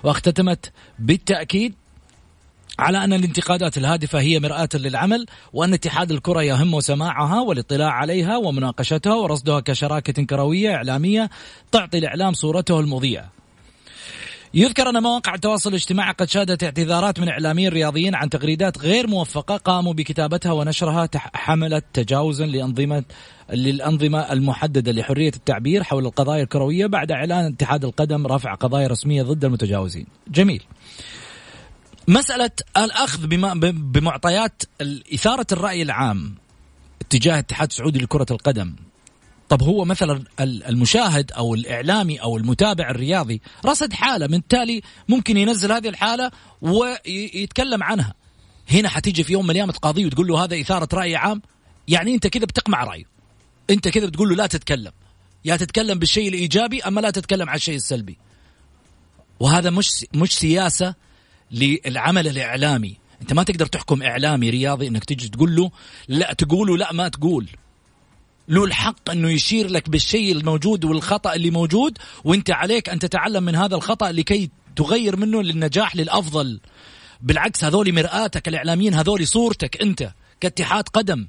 واختتمت 0.03 0.71
بالتأكيد 0.99 1.73
على 2.79 3.03
أن 3.03 3.13
الانتقادات 3.13 3.77
الهادفة 3.77 4.19
هي 4.19 4.39
مرآة 4.39 4.69
للعمل 4.73 5.25
وأن 5.53 5.73
اتحاد 5.73 6.11
الكرة 6.11 6.43
يهم 6.43 6.79
سماعها 6.79 7.41
والاطلاع 7.41 7.91
عليها 7.91 8.37
ومناقشتها 8.37 9.15
ورصدها 9.15 9.59
كشراكة 9.59 10.23
كروية 10.23 10.75
إعلامية 10.75 11.29
تعطي 11.71 11.97
الإعلام 11.97 12.33
صورته 12.33 12.79
المضيئة. 12.79 13.36
يذكر 14.57 14.89
أن 14.89 15.03
مواقع 15.03 15.35
التواصل 15.35 15.69
الاجتماعي 15.69 16.13
قد 16.13 16.29
شهدت 16.29 16.63
اعتذارات 16.63 17.19
من 17.19 17.29
إعلاميين 17.29 17.69
رياضيين 17.69 18.15
عن 18.15 18.29
تغريدات 18.29 18.77
غير 18.77 19.07
موفقة 19.07 19.57
قاموا 19.57 19.93
بكتابتها 19.93 20.51
ونشرها 20.51 21.09
حملت 21.15 21.85
تجاوزا 21.93 22.45
لأنظمة 22.45 23.03
للأنظمة 23.53 24.19
المحددة 24.19 24.91
لحرية 24.91 25.31
التعبير 25.35 25.83
حول 25.83 26.05
القضايا 26.05 26.43
الكروية 26.43 26.85
بعد 26.85 27.11
إعلان 27.11 27.45
اتحاد 27.45 27.85
القدم 27.85 28.27
رفع 28.27 28.53
قضايا 28.53 28.87
رسمية 28.87 29.23
ضد 29.23 29.45
المتجاوزين. 29.45 30.05
جميل. 30.27 30.63
مسألة 32.07 32.51
الأخذ 32.77 33.27
بمعطيات 33.71 34.63
إثارة 35.13 35.47
الرأي 35.51 35.81
العام 35.81 36.35
اتجاه 37.01 37.33
الاتحاد 37.33 37.69
السعودي 37.69 37.99
لكرة 37.99 38.25
القدم. 38.31 38.75
طب 39.49 39.63
هو 39.63 39.85
مثلا 39.85 40.23
المشاهد 40.39 41.31
أو 41.31 41.55
الإعلامي 41.55 42.21
أو 42.21 42.37
المتابع 42.37 42.89
الرياضي 42.89 43.41
رصد 43.65 43.93
حالة 43.93 44.27
من 44.27 44.33
التالي 44.33 44.81
ممكن 45.09 45.37
ينزل 45.37 45.71
هذه 45.71 45.89
الحالة 45.89 46.31
ويتكلم 46.61 47.83
عنها. 47.83 48.13
هنا 48.71 48.89
حتيجي 48.89 49.23
في 49.23 49.33
يوم 49.33 49.43
من 49.45 49.51
الأيام 49.51 49.71
تقاضيه 49.71 50.05
وتقول 50.05 50.27
له 50.27 50.43
هذا 50.43 50.61
إثارة 50.61 50.87
رأي 50.93 51.15
عام؟ 51.15 51.41
يعني 51.87 52.13
أنت 52.13 52.27
كذا 52.27 52.45
بتقمع 52.45 52.83
رأيه. 52.83 53.03
أنت 53.69 53.87
كذا 53.87 54.05
بتقول 54.05 54.29
له 54.29 54.35
لا 54.35 54.47
تتكلم. 54.47 54.91
يا 55.45 55.55
تتكلم 55.55 55.99
بالشيء 55.99 56.27
الإيجابي 56.27 56.81
أما 56.81 57.01
لا 57.01 57.11
تتكلم 57.11 57.49
عن 57.49 57.55
الشيء 57.55 57.75
السلبي. 57.75 58.17
وهذا 59.39 59.69
مش 59.69 60.05
مش 60.13 60.33
سياسة 60.33 60.95
للعمل 61.51 62.27
الإعلامي. 62.27 62.97
أنت 63.21 63.33
ما 63.33 63.43
تقدر 63.43 63.65
تحكم 63.65 64.03
إعلامي 64.03 64.49
رياضي 64.49 64.87
إنك 64.87 65.03
تجي 65.03 65.29
تقول 65.29 65.55
له 65.55 65.71
لا 66.07 66.33
تقول 66.33 66.79
لا 66.79 66.93
ما 66.93 67.07
تقول. 67.07 67.47
له 68.47 68.63
الحق 68.63 69.09
أنه 69.09 69.31
يشير 69.31 69.67
لك 69.67 69.89
بالشيء 69.89 70.31
الموجود 70.31 70.85
والخطأ 70.85 71.33
اللي 71.33 71.49
موجود 71.49 71.97
وأنت 72.23 72.51
عليك 72.51 72.89
أن 72.89 72.99
تتعلم 72.99 73.43
من 73.43 73.55
هذا 73.55 73.75
الخطأ 73.75 74.11
لكي 74.11 74.49
تغير 74.75 75.15
منه 75.15 75.41
للنجاح 75.41 75.95
للأفضل. 75.95 76.59
بالعكس 77.21 77.63
هذول 77.63 77.93
مرآتك 77.93 78.47
الإعلاميين 78.47 78.93
هذول 78.93 79.27
صورتك 79.27 79.81
أنت 79.81 80.11
كاتحاد 80.39 80.89
قدم. 80.89 81.27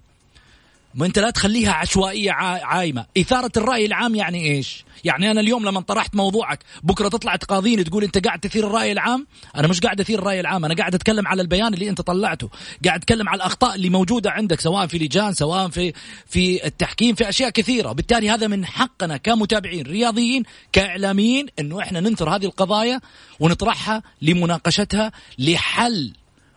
ما 0.99 1.07
انت 1.07 1.19
لا 1.19 1.31
تخليها 1.31 1.73
عشوائية 1.73 2.33
عايمة. 2.33 3.07
إثارة 3.19 3.53
الرأي 3.57 3.87
العام 3.87 4.15
يعني 4.15 4.51
إيش؟ 4.51 4.85
يعني 5.05 5.31
أنا 5.31 5.41
اليوم 5.41 5.65
لما 5.65 5.81
طرحت 5.81 6.15
موضوعك 6.15 6.59
بكرة 6.83 7.09
تطلع 7.09 7.37
تقاضيني 7.37 7.85
تقول 7.85 8.05
أنت 8.05 8.27
قاعد 8.27 8.41
تثير 8.41 8.67
الرأي 8.67 8.93
العام؟ 8.93 9.27
أنا 9.57 9.69
مش 9.69 9.81
قاعد 9.81 10.01
أثير 10.01 10.19
الرأي 10.19 10.41
العام 10.41 10.65
أنا 10.65 10.75
قاعد 10.75 10.95
أتكلم 10.95 11.29
على 11.29 11.43
البيان 11.43 11.75
اللي 11.75 11.89
أنت 11.89 12.01
طلعته. 12.01 12.51
قاعد 12.85 13.01
أتكلم 13.01 13.29
على 13.29 13.37
الأخطاء 13.37 13.75
اللي 13.75 13.91
موجودة 13.91 14.31
عندك 14.31 14.61
سواء 14.61 14.87
في 14.87 14.99
لجان 14.99 15.35
سواء 15.35 15.69
في 15.69 15.93
في 16.27 16.67
التحكيم 16.67 17.15
في 17.15 17.29
أشياء 17.29 17.51
كثيرة. 17.51 17.93
بالتالي 17.93 18.31
هذا 18.31 18.47
من 18.47 18.67
حقنا 18.67 19.17
كمتابعين 19.17 19.87
رياضيين 19.87 20.43
كإعلاميين 20.73 21.47
إنه 21.59 21.81
إحنا 21.81 22.01
ننثر 22.01 22.37
هذه 22.37 22.45
القضايا 22.45 23.01
ونطرحها 23.41 24.03
لمناقشتها 24.23 25.13
لحل 25.39 26.13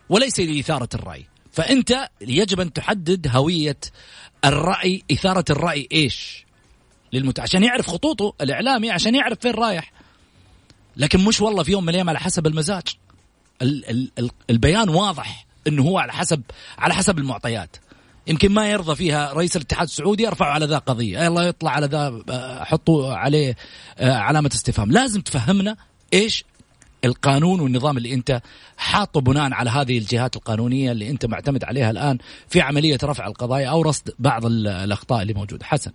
وليس 0.08 0.40
لإثارة 0.40 0.88
الرأي. 0.94 1.31
فأنت 1.52 2.08
يجب 2.20 2.60
أن 2.60 2.72
تحدد 2.72 3.28
هوية 3.30 3.78
الرأي 4.44 5.02
إثارة 5.12 5.44
الرأي 5.50 5.88
إيش 5.92 6.46
للمت... 7.12 7.40
عشان 7.40 7.64
يعرف 7.64 7.86
خطوطه 7.86 8.34
الإعلامي 8.40 8.90
عشان 8.90 9.14
يعرف 9.14 9.38
فين 9.38 9.50
رايح. 9.54 9.92
لكن 10.96 11.24
مش 11.24 11.40
والله 11.40 11.62
في 11.62 11.72
يوم 11.72 11.82
من 11.82 11.88
الأيام 11.88 12.08
على 12.08 12.18
حسب 12.18 12.46
المزاج. 12.46 12.82
ال... 13.62 13.90
ال... 13.90 14.10
ال... 14.18 14.30
البيان 14.50 14.88
واضح 14.88 15.46
إنه 15.66 15.82
هو 15.82 15.98
على 15.98 16.12
حسب 16.12 16.42
على 16.78 16.94
حسب 16.94 17.18
المعطيات. 17.18 17.76
يمكن 18.26 18.52
ما 18.52 18.70
يرضى 18.70 18.94
فيها 18.94 19.32
رئيس 19.32 19.56
الاتحاد 19.56 19.86
السعودي 19.88 20.28
ارفعوا 20.28 20.52
على 20.52 20.66
ذا 20.66 20.78
قضية. 20.78 21.24
يلا 21.24 21.42
يطلع 21.42 21.70
على 21.70 21.86
ذا 21.86 22.64
حطوا 22.64 23.14
عليه 23.14 23.56
آه، 23.98 24.12
علامة 24.12 24.50
استفهام. 24.54 24.90
لازم 24.90 25.20
تفهمنا 25.20 25.76
إيش 26.12 26.44
القانون 27.04 27.60
والنظام 27.60 27.96
اللي 27.96 28.14
انت 28.14 28.40
حاطه 28.76 29.20
بناء 29.20 29.52
على 29.52 29.70
هذه 29.70 29.98
الجهات 29.98 30.36
القانونية 30.36 30.92
اللي 30.92 31.10
انت 31.10 31.26
معتمد 31.26 31.64
عليها 31.64 31.90
الآن 31.90 32.18
في 32.48 32.60
عملية 32.60 32.98
رفع 33.04 33.26
القضايا 33.26 33.68
أو 33.68 33.82
رصد 33.82 34.14
بعض 34.18 34.46
الأخطاء 34.46 35.22
اللي 35.22 35.34
موجودة. 35.34 35.64
حسن. 35.64 35.90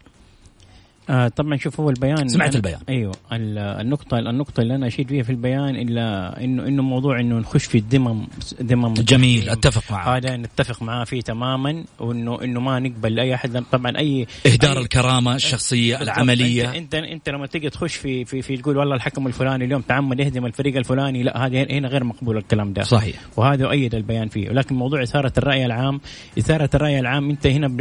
آه 1.09 1.27
طبعا 1.27 1.57
شوف 1.57 1.79
هو 1.79 1.89
البيان 1.89 2.27
سمعت 2.27 2.55
البيان. 2.55 2.79
أيوه 2.89 3.15
النقطة 3.31 4.19
النقطة 4.19 4.61
اللي 4.61 4.75
أنا 4.75 4.87
أشيد 4.87 5.07
فيها 5.07 5.23
في 5.23 5.29
البيان 5.29 5.75
إلا 5.75 6.43
إنه 6.43 6.67
إنه 6.67 6.83
موضوع 6.83 7.19
إنه 7.19 7.39
نخش 7.39 7.65
في 7.65 7.77
الذمم 7.77 8.27
ذمم 8.61 8.93
جميل 8.93 9.49
أتفق 9.49 9.91
معك. 9.91 10.07
هذا 10.07 10.37
نتفق 10.37 10.83
معاه 10.83 11.03
فيه 11.03 11.21
تماما 11.21 11.83
وإنه 11.99 12.43
إنه 12.43 12.59
ما 12.59 12.79
نقبل 12.79 13.19
اي 13.19 13.35
أحد 13.35 13.63
طبعا 13.71 13.97
اي 13.97 14.27
إهدار 14.45 14.77
أي 14.77 14.83
الكرامة 14.83 15.35
الشخصية 15.35 16.01
العملية. 16.01 16.75
أنت, 16.77 16.95
أنت 16.95 16.95
أنت 16.95 17.29
لما 17.29 17.47
تيجي 17.47 17.69
تخش 17.69 17.95
في 17.95 18.25
في 18.25 18.41
في 18.41 18.57
تقول 18.57 18.77
والله 18.77 18.95
الحكم 18.95 19.27
الفلاني 19.27 19.65
اليوم 19.65 19.81
تعمد 19.81 20.19
يهدم 20.19 20.45
الفريق 20.45 20.77
الفلاني 20.77 21.23
لا 21.23 21.45
هذه 21.45 21.63
هنا 21.69 21.87
غير 21.87 22.03
مقبول 22.03 22.37
الكلام 22.37 22.73
ده. 22.73 22.83
صحيح. 22.83 23.15
وهذا 23.37 23.63
يؤيد 23.63 23.95
البيان 23.95 24.27
فيه. 24.27 24.49
ولكن 24.49 24.75
موضوع 24.75 25.03
إثارة 25.03 25.33
الرأي 25.37 25.65
العام 25.65 25.99
إثارة 26.39 26.69
الرأي 26.73 26.99
العام 26.99 27.29
أنت 27.29 27.47
هنا 27.47 27.77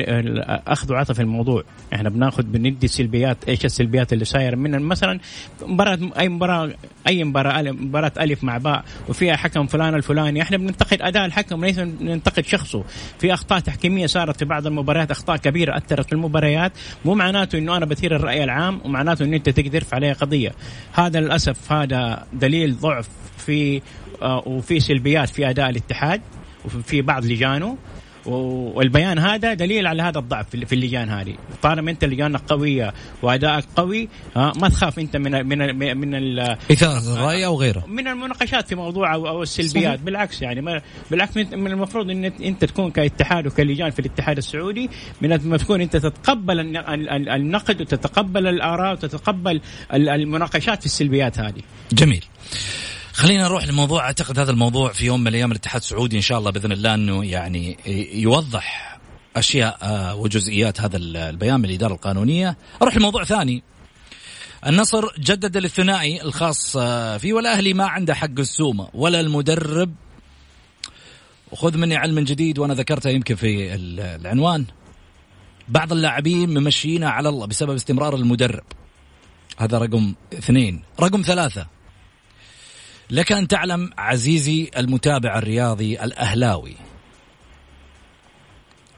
أخذ 0.67 0.93
وعطى 0.93 1.15
في 1.15 1.23
الموضوع. 1.23 1.65
إحنا 1.95 2.09
بناخذ 2.09 2.43
بندي 2.43 2.89
السلبيات 3.17 3.49
إيش 3.49 3.65
السلبيات 3.65 4.13
اللي 4.13 4.25
صايره 4.25 4.57
من 4.57 4.81
مثلا 4.81 5.21
مباراة 5.63 5.99
أي 6.19 6.29
مباراة 6.29 6.75
أي 7.07 7.25
مباراة 7.25 7.63
مباراة 7.63 8.13
ألف 8.21 8.45
مع 8.45 8.59
باء 8.59 8.85
وفيها 9.09 9.37
حكم 9.37 9.67
فلان 9.67 9.95
الفلاني. 9.95 10.43
إحنا 10.43 10.57
بننتقد 10.57 11.03
أداء 11.03 11.25
الحكم 11.25 11.65
ليس 11.65 11.79
ننتقد 11.79 12.45
شخصه. 12.45 12.85
في 13.19 13.35
أخطاء 13.35 13.61
تحكيمية 13.61 14.07
صارت 14.07 14.39
في 14.39 14.45
بعض 14.45 14.67
المباريات 14.67 15.11
أخطاء 15.11 15.37
كبيرة 15.37 15.77
أثرت 15.77 16.07
في 16.07 16.13
المباريات. 16.13 16.73
مو 17.05 17.15
معناته 17.15 17.59
إنه 17.59 17.77
أنا 17.77 17.87
بثير 17.87 18.17
الرأي 18.17 18.45
العام 18.45 18.81
ومعناته 18.85 19.25
إنه 19.25 19.37
أنت 19.37 19.49
تقدر 19.49 19.81
ترفع 19.81 19.97
عليها 19.97 20.13
قضية. 20.13 20.53
هذا 20.93 21.21
للأسف 21.21 21.73
هذا 21.73 22.27
دليل 22.33 22.77
ضعف 22.77 23.09
في 23.39 23.83
آه 24.23 24.43
وفي 24.47 24.81
سلبيات 24.81 25.29
في 25.29 25.51
أداء 25.51 25.71
الاتحاد 25.71 26.21
وفي 26.65 27.03
بعض 27.03 27.25
لجانه. 27.25 27.77
والبيان 28.27 29.19
هذا 29.19 29.55
دليل 29.55 29.87
على 29.87 30.03
هذا 30.03 30.19
الضعف 30.19 30.47
في 30.51 30.75
اللجان 30.75 31.11
هذه. 31.11 31.35
طالما 31.63 31.91
أنت 31.91 32.05
لجانك 32.05 32.41
قويه 32.49 32.95
وأدائك 33.23 33.65
قوي 33.77 34.09
ما 34.37 34.69
تخاف 34.69 34.99
أنت 34.99 35.17
من 35.17 35.47
من 35.47 35.99
من 35.99 36.39
إثارة 36.73 37.15
الرأي 37.15 37.47
أو 37.47 37.61
غيره. 37.61 37.85
من 37.87 38.09
المناقشات 38.09 38.69
في 38.69 38.75
موضوع 38.75 39.15
أو, 39.15 39.29
أو 39.29 39.43
السلبيات. 39.43 39.95
صحيح. 39.95 40.05
بالعكس 40.05 40.43
يعني 40.43 40.61
ما 40.61 40.83
بالعكس 41.11 41.37
من 41.37 41.67
المفروض 41.67 42.11
إن 42.11 42.25
انت 42.25 42.65
تكون 42.65 42.91
كاتحاد 42.91 43.47
وكلجان 43.47 43.91
في 43.91 43.99
الاتحاد 43.99 44.37
السعودي. 44.37 44.91
من 45.21 45.49
ما 45.49 45.57
تكون 45.57 45.81
أنت 45.81 45.97
تتقبل 45.97 46.77
النقد 47.29 47.81
وتتقبل 47.81 48.47
الآراء 48.47 48.93
وتتقبل 48.93 49.61
المناقشات 49.93 50.81
في 50.81 50.87
السلبيات 50.87 51.39
هذه. 51.39 51.63
جميل. 51.93 52.25
خلينا 53.17 53.43
نروح 53.43 53.69
لموضوع 53.69 54.07
أعتقد 54.07 54.39
هذا 54.39 54.51
الموضوع 54.51 54.93
في 54.93 55.07
يوم 55.07 55.21
من 55.21 55.29
الأيام 55.29 55.53
الاتحاد 55.53 55.81
السعودي 55.83 56.17
إن 56.17 56.23
شاء 56.23 56.39
الله 56.39 56.51
بإذن 56.51 56.73
الله 56.73 56.95
إنه 56.95 57.25
يعني 57.25 57.79
يوضح 58.15 58.99
أشياء 59.37 59.79
آه، 59.83 60.15
وجزئيات 60.15 60.81
هذا 60.81 60.97
البيان 60.97 61.61
من 61.61 61.65
الإدارة 61.65 61.93
القانونية. 61.93 62.57
أروح 62.83 62.97
لموضوع 62.97 63.25
ثاني. 63.25 63.63
النصر 64.67 65.05
جدد 65.19 65.57
الثنائي 65.57 66.23
الخاص 66.23 66.77
آه، 66.77 67.17
فيه 67.17 67.33
والاهلي 67.33 67.75
ما 67.75 67.87
عنده 67.87 68.15
حق 68.15 68.39
السومة 68.39 68.89
ولا 68.95 69.21
المدرب. 69.21 69.95
وخذ 71.53 71.79
مني 71.79 71.97
علم 71.97 72.21
جديد 72.21 72.59
وأنا 72.59 72.75
ذكرته 72.75 73.11
يمكن 73.11 73.35
في 73.35 73.75
العنوان. 73.75 74.65
بعض 75.69 75.93
اللاعبين 75.93 76.59
ممشينا 76.59 77.11
على 77.11 77.29
الله 77.29 77.47
بسبب 77.47 77.75
استمرار 77.75 78.15
المدرب. 78.15 78.65
هذا 79.59 79.79
رقم 79.79 80.15
اثنين. 80.33 80.83
رقم 81.01 81.23
ثلاثة. 81.23 81.76
لك 83.11 83.33
أن 83.33 83.49
تعلم 83.49 83.91
عزيزي 83.99 84.71
المتابع 84.77 85.39
الرياضي 85.39 86.01
الأهلاوي 86.05 86.77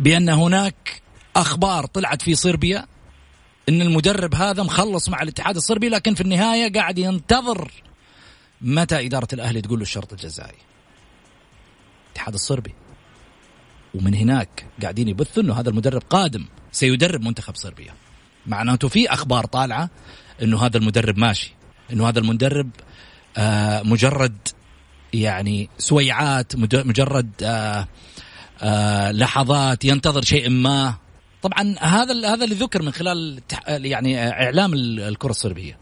بأن 0.00 0.28
هناك 0.28 1.02
أخبار 1.36 1.86
طلعت 1.86 2.22
في 2.22 2.34
صربيا 2.34 2.86
أن 3.68 3.82
المدرب 3.82 4.34
هذا 4.34 4.62
مخلص 4.62 5.08
مع 5.08 5.22
الاتحاد 5.22 5.56
الصربي 5.56 5.88
لكن 5.88 6.14
في 6.14 6.20
النهاية 6.20 6.72
قاعد 6.72 6.98
ينتظر 6.98 7.70
متى 8.60 9.06
إدارة 9.06 9.28
الأهلي 9.32 9.60
تقول 9.60 9.78
له 9.78 9.82
الشرط 9.82 10.12
الجزائي. 10.12 10.58
الاتحاد 12.06 12.34
الصربي. 12.34 12.74
ومن 13.94 14.14
هناك 14.14 14.66
قاعدين 14.82 15.08
يبثوا 15.08 15.42
إنه 15.42 15.60
هذا 15.60 15.70
المدرب 15.70 16.02
قادم 16.10 16.44
سيدرب 16.72 17.22
منتخب 17.22 17.56
صربيا. 17.56 17.94
معناته 18.46 18.88
في 18.88 19.12
أخبار 19.12 19.46
طالعة 19.46 19.90
إنه 20.42 20.66
هذا 20.66 20.76
المدرب 20.76 21.18
ماشي 21.18 21.54
إنه 21.92 22.08
هذا 22.08 22.18
المدرب 22.18 22.70
مجرد 23.84 24.48
يعني 25.14 25.68
سويعات 25.78 26.56
مجرد 26.56 27.30
آه، 27.42 27.86
آه، 28.62 29.12
لحظات 29.12 29.84
ينتظر 29.84 30.22
شيء 30.22 30.50
ما. 30.50 30.94
طبعا 31.42 31.74
هذا 31.80 32.34
هذا 32.34 32.44
اللي 32.44 32.54
ذكر 32.54 32.82
من 32.82 32.90
خلال 32.90 33.40
يعني 33.68 34.28
إعلام 34.28 34.74
الكرة 34.74 35.30
الصربيه 35.30 35.78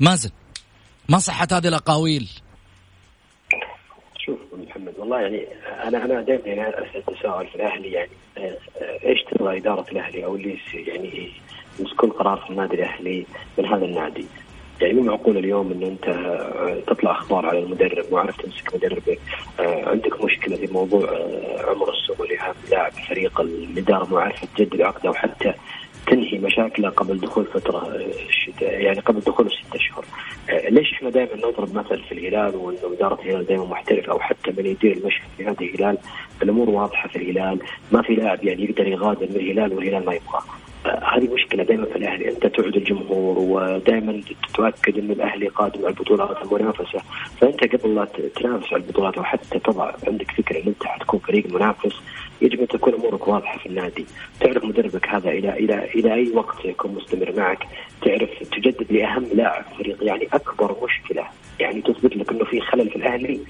مازن 0.00 0.30
ما 1.08 1.18
صحت 1.18 1.52
هذه 1.52 1.68
الأقاويل؟ 1.68 2.28
شوف 4.18 4.38
محمد 4.52 4.94
والله 4.98 5.20
يعني 5.20 5.46
أنا 5.82 6.04
أنا 6.04 6.22
دائما 6.22 6.46
يعني 6.46 6.68
أسأل 6.68 7.16
تساؤل 7.16 7.46
في 7.46 7.54
الأهلي 7.54 7.92
يعني 7.92 8.10
إيش 9.04 9.22
تبغى 9.22 9.58
إدارة 9.58 9.90
الأهلي 9.92 10.24
أو 10.24 10.36
اللي 10.36 10.58
يعني 10.74 11.32
يمسكون 11.78 12.10
قرار 12.10 12.36
في 12.36 12.50
النادي 12.50 12.74
الأهلي 12.74 13.26
من 13.58 13.66
هذا 13.66 13.84
النادي؟ 13.84 14.26
يعني 14.80 14.94
مو 14.94 15.02
معقول 15.02 15.38
اليوم 15.38 15.72
إن 15.72 15.82
أنت 15.82 16.08
آه، 16.08 16.80
تطلع 16.86 17.10
أخبار 17.10 17.46
على 17.46 17.58
المدرب 17.58 18.04
مو 18.10 18.18
عارف 18.18 18.36
تمسك 18.36 18.74
مدربك 18.74 19.18
آه، 19.60 19.88
عندك 19.88 20.24
مشكلة 20.24 20.56
في 20.56 20.72
موضوع 20.72 21.04
آه، 21.04 21.70
عمر 21.70 21.92
السومري 21.92 22.38
لاعب 22.70 22.92
فريق 23.08 23.40
الإدارة 23.40 24.04
مو 24.04 24.18
عارفه 24.18 24.48
تجدد 24.56 24.80
عقده 24.80 25.10
وحتى 25.10 25.52
تنهي 26.06 26.38
مشاكله 26.38 26.88
قبل 26.88 27.20
دخول 27.20 27.44
فترة 27.44 27.96
الشتاء 28.28 28.80
يعني 28.80 29.00
قبل 29.00 29.20
دخول 29.20 29.46
الست 29.46 29.74
اشهر. 29.74 30.04
ليش 30.70 30.92
إحنا 30.92 31.10
دائما 31.10 31.36
نضرب 31.36 31.74
مثل 31.74 32.02
في 32.02 32.12
الهلال 32.12 32.56
وإنه 32.56 32.78
إدارة 32.96 33.14
الهلال 33.22 33.46
دائما 33.46 33.64
محترفه 33.64 34.12
أو 34.12 34.20
حتى 34.20 34.52
من 34.58 34.66
يدير 34.66 34.92
المشهد 34.92 35.28
في 35.36 35.44
هذا 35.44 35.60
الهلال 35.60 35.98
الأمور 36.42 36.70
واضحة 36.70 37.08
في 37.08 37.16
الهلال 37.16 37.58
ما 37.92 38.02
في 38.02 38.14
لاعب 38.14 38.44
يعني 38.44 38.64
يقدر 38.64 38.88
يغادر 38.88 39.26
من 39.30 39.36
الهلال 39.36 39.72
والهلال 39.72 40.04
ما 40.04 40.14
يبغاه. 40.14 40.42
هذه 40.88 41.34
مشكلة 41.34 41.64
دائما 41.64 41.84
في 41.84 41.96
الأهلي. 41.96 42.28
أنت 42.28 42.46
تعد 42.46 42.76
الجمهور 42.76 43.38
ودائما 43.38 44.22
تتأكد 44.48 44.98
انه 44.98 45.12
الأهلي 45.12 45.48
قادم 45.48 45.80
على 45.84 45.88
البطولات 45.88 46.42
المنافسة. 46.42 47.00
فأنت 47.40 47.76
قبل 47.76 47.94
لا 47.94 48.04
تنافس 48.36 48.72
على 48.72 48.82
البطولات 48.82 49.16
أو 49.18 49.24
حتى 49.24 49.58
تضع 49.58 49.92
عندك 50.06 50.30
فكرة 50.30 50.56
إن 50.56 50.66
أنت 50.66 50.84
حتكون 50.84 51.20
فريق 51.20 51.54
منافس 51.54 52.00
يجب 52.42 52.60
أن 52.60 52.68
تكون 52.68 52.94
أمورك 52.94 53.28
واضحة 53.28 53.58
في 53.58 53.66
النادي. 53.66 54.06
تعرف 54.40 54.64
مدربك 54.64 55.08
هذا 55.08 55.30
إلى 55.30 55.52
إلى 55.52 55.84
إلى 55.94 56.14
أي 56.14 56.30
وقت 56.34 56.64
يكون 56.64 56.94
مستمر 56.94 57.32
معك. 57.36 57.66
تعرف 58.02 58.30
تجدد 58.52 58.92
لأهم 58.92 59.26
لاعب 59.34 59.64
فريق. 59.78 59.96
يعني 60.02 60.28
أكبر 60.32 60.76
مشكلة 60.84 61.26
يعني 61.60 61.80
تثبت 61.80 62.16
لك 62.16 62.32
إنه 62.32 62.44
في 62.44 62.60
خلل 62.60 62.90
في 62.90 62.96
الأهلي 62.96 63.40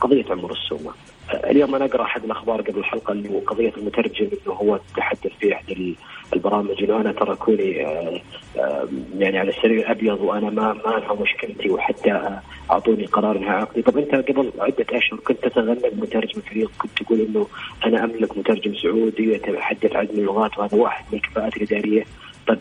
قضية 0.00 0.24
عمر 0.30 0.52
السومة. 0.52 0.92
اليوم 1.34 1.74
أنا 1.74 1.84
أقرأ 1.84 2.02
أحد 2.02 2.24
الأخبار 2.24 2.60
قبل 2.60 2.78
الحلقة 2.78 3.12
اللي 3.12 3.28
هو 3.28 3.38
قضية 3.38 3.72
المترجم 3.76 4.28
إنه 4.46 4.54
هو 4.54 4.80
تحدث 4.96 5.32
في 5.40 5.54
احد 5.54 5.94
البرامج 6.34 6.82
إنه 6.82 7.00
أنا 7.00 7.12
ترى 7.12 7.36
كوني 7.36 7.86
آه، 7.86 8.20
آه، 8.58 8.88
يعني 9.18 9.38
على 9.38 9.50
السرير 9.50 9.78
الأبيض 9.78 10.20
وأنا 10.20 10.50
ما 10.50 10.72
ما 10.72 10.96
انهى 10.98 11.16
مشكلتي 11.20 11.70
وحتى 11.70 12.40
أعطوني 12.70 13.06
قرار 13.06 13.36
انهاء 13.36 13.60
عقدي، 13.60 13.82
طب 13.82 13.98
أنت 13.98 14.14
قبل 14.14 14.52
عدة 14.58 14.86
أشهر 14.92 15.20
كنت 15.20 15.44
تتغنى 15.44 15.90
بمترجم 15.92 16.40
فريق 16.40 16.70
كنت 16.78 17.02
تقول 17.02 17.20
إنه 17.20 17.46
أنا 17.84 18.04
أملك 18.04 18.38
مترجم 18.38 18.74
سعودي 18.74 19.32
يتحدث 19.34 19.96
عدد 19.96 20.10
اللغات 20.10 20.58
وهذا 20.58 20.78
واحد 20.78 21.04
من 21.12 21.18
الكفاءات 21.18 21.56
الإدارية، 21.56 22.04
طب 22.46 22.58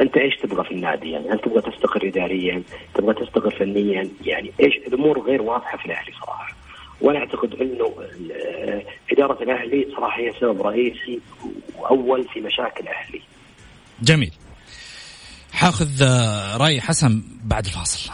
أنت 0.00 0.16
إيش 0.16 0.36
تبغى 0.36 0.64
في 0.64 0.70
النادي 0.70 1.10
يعني؟ 1.10 1.30
هل 1.30 1.38
تبغى 1.38 1.60
تستقر 1.60 2.06
اداريا؟ 2.08 2.62
تبغى 2.94 3.14
تستقر 3.14 3.50
فنيا؟ 3.50 4.08
يعني 4.24 4.52
إيش 4.60 4.76
الأمور 4.76 5.20
غير 5.20 5.42
واضحة 5.42 5.78
في 5.78 5.86
الأهلي 5.86 6.12
صراحة؟ 6.22 6.55
وأنا 7.00 7.18
أعتقد 7.18 7.54
إنه 7.54 7.94
إدارة 9.12 9.42
الأهلي 9.42 9.86
صراحة 9.96 10.20
هي 10.20 10.32
سبب 10.40 10.62
رئيسي 10.62 11.20
وأول 11.78 12.28
في 12.34 12.40
مشاكل 12.40 12.84
الاهلي 12.84 13.20
جميل. 14.02 14.32
حاخذ 15.52 16.02
آه، 16.02 16.56
رأي 16.56 16.80
حسن 16.80 17.22
بعد 17.44 17.64
الفاصل. 17.64 18.10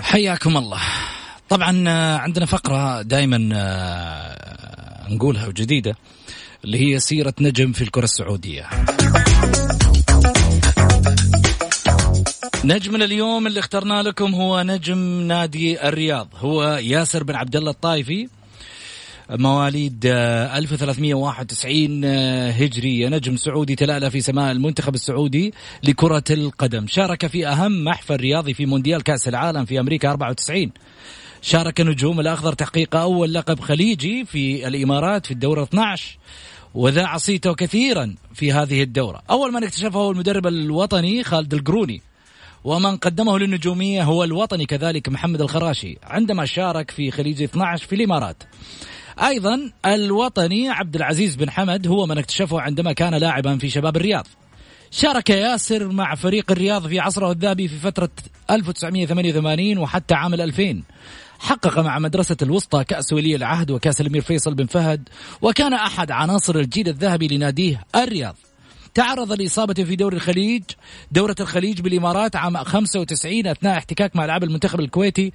حياكم 0.00 0.56
الله. 0.56 0.80
طبعا 1.48 1.84
آه، 1.88 2.16
عندنا 2.18 2.46
فقرة 2.46 3.02
دائما 3.02 3.48
آه، 3.54 5.12
نقولها 5.12 5.46
وجديدة 5.48 5.96
اللي 6.64 6.78
هي 6.80 6.98
سيرة 6.98 7.34
نجم 7.40 7.72
في 7.72 7.82
الكرة 7.82 8.04
السعودية. 8.04 8.68
نجمنا 12.64 13.04
اليوم 13.04 13.46
اللي 13.46 13.60
اخترنا 13.60 14.02
لكم 14.02 14.34
هو 14.34 14.62
نجم 14.62 14.98
نادي 14.98 15.88
الرياض. 15.88 16.28
هو 16.36 16.64
ياسر 16.82 17.24
بن 17.24 17.34
عبد 17.34 17.56
الله 17.56 17.70
الطايفي. 17.70 18.28
مواليد 19.30 20.06
1391 20.06 22.04
آه، 22.04 22.08
آه، 22.08 22.50
هجرية. 22.50 23.08
نجم 23.08 23.36
سعودي 23.36 23.74
تلألأ 23.74 24.08
في 24.08 24.20
سماء 24.20 24.52
المنتخب 24.52 24.94
السعودي 24.94 25.54
لكرة 25.84 26.24
القدم. 26.30 26.86
شارك 26.86 27.26
في 27.26 27.46
أهم 27.46 27.84
محفل 27.84 28.16
رياضي 28.16 28.54
في 28.54 28.66
مونديال 28.66 29.02
كأس 29.02 29.28
العالم 29.28 29.64
في 29.64 29.80
أمريكا 29.80 30.10
94 30.10 30.72
شارك 31.42 31.80
نجوم 31.80 32.20
الأخضر 32.20 32.52
تحقيق 32.52 32.96
أول 32.96 33.34
لقب 33.34 33.60
خليجي 33.60 34.24
في 34.24 34.68
الإمارات 34.68 35.26
في 35.26 35.32
الدورة 35.32 35.62
12 35.62 36.18
وذاع 36.74 37.16
صيته 37.16 37.54
كثيرا 37.54 38.14
في 38.34 38.52
هذه 38.52 38.82
الدورة. 38.82 39.22
أول 39.30 39.52
من 39.52 39.64
اكتشفه 39.64 40.00
هو 40.00 40.10
المدرب 40.10 40.46
الوطني 40.46 41.24
خالد 41.24 41.54
القروني. 41.54 42.02
ومن 42.66 42.96
قدمه 42.96 43.38
للنجومية 43.38 44.02
هو 44.02 44.24
الوطني 44.24 44.66
كذلك 44.66 45.08
محمد 45.08 45.40
الخراشي 45.40 45.98
عندما 46.02 46.44
شارك 46.44 46.90
في 46.90 47.10
خليج 47.10 47.42
12 47.42 47.86
في 47.86 47.94
الإمارات. 47.94 48.42
أيضا 49.22 49.70
الوطني 49.86 50.68
عبد 50.68 50.96
العزيز 50.96 51.36
بن 51.36 51.50
حمد 51.50 51.86
هو 51.86 52.06
من 52.06 52.18
اكتشفه 52.18 52.60
عندما 52.60 52.92
كان 52.92 53.14
لاعبا 53.14 53.58
في 53.58 53.68
شباب 53.70 53.96
الرياض. 53.96 54.26
شارك 54.90 55.30
ياسر 55.30 55.88
مع 55.88 56.14
فريق 56.14 56.52
الرياض 56.52 56.86
في 56.86 57.00
عصره 57.00 57.32
الذهبي 57.32 57.68
في 57.68 57.76
فترة 57.76 58.10
1988 58.50 59.78
وحتى 59.78 60.14
عام 60.14 60.34
2000 60.34 60.82
حقق 61.38 61.78
مع 61.78 61.98
مدرسة 61.98 62.36
الوسطى 62.42 62.84
كأس 62.84 63.12
ولي 63.12 63.36
العهد 63.36 63.70
وكأس 63.70 64.00
الأمير 64.00 64.22
فيصل 64.22 64.54
بن 64.54 64.66
فهد 64.66 65.08
وكان 65.42 65.72
أحد 65.72 66.10
عناصر 66.10 66.56
الجيل 66.56 66.88
الذهبي 66.88 67.28
لناديه 67.28 67.84
الرياض. 67.96 68.36
تعرض 68.96 69.32
لإصابة 69.32 69.74
في 69.74 69.96
دوري 69.96 70.16
الخليج 70.16 70.62
دورة 71.12 71.34
الخليج 71.40 71.80
بالإمارات 71.80 72.36
عام 72.36 72.56
95 72.56 73.46
أثناء 73.46 73.78
احتكاك 73.78 74.16
مع 74.16 74.26
لاعب 74.26 74.44
المنتخب 74.44 74.80
الكويتي 74.80 75.32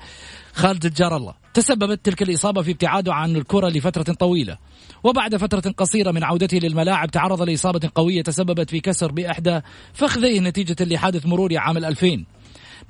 خالد 0.53 0.85
الجار 0.85 1.17
الله 1.17 1.33
تسببت 1.53 2.05
تلك 2.05 2.21
الإصابة 2.21 2.61
في 2.61 2.71
ابتعاده 2.71 3.13
عن 3.13 3.35
الكرة 3.35 3.69
لفترة 3.69 4.13
طويلة. 4.13 4.57
وبعد 5.03 5.35
فترة 5.35 5.71
قصيرة 5.71 6.11
من 6.11 6.23
عودته 6.23 6.57
للملاعب 6.57 7.11
تعرض 7.11 7.41
لإصابة 7.41 7.89
قوية 7.95 8.21
تسببت 8.21 8.69
في 8.69 8.79
كسر 8.79 9.11
بإحدى 9.11 9.61
فخذيه 9.93 10.39
نتيجة 10.39 10.83
لحادث 10.83 11.25
مروري 11.25 11.57
عام 11.57 11.77
2000 11.77 12.25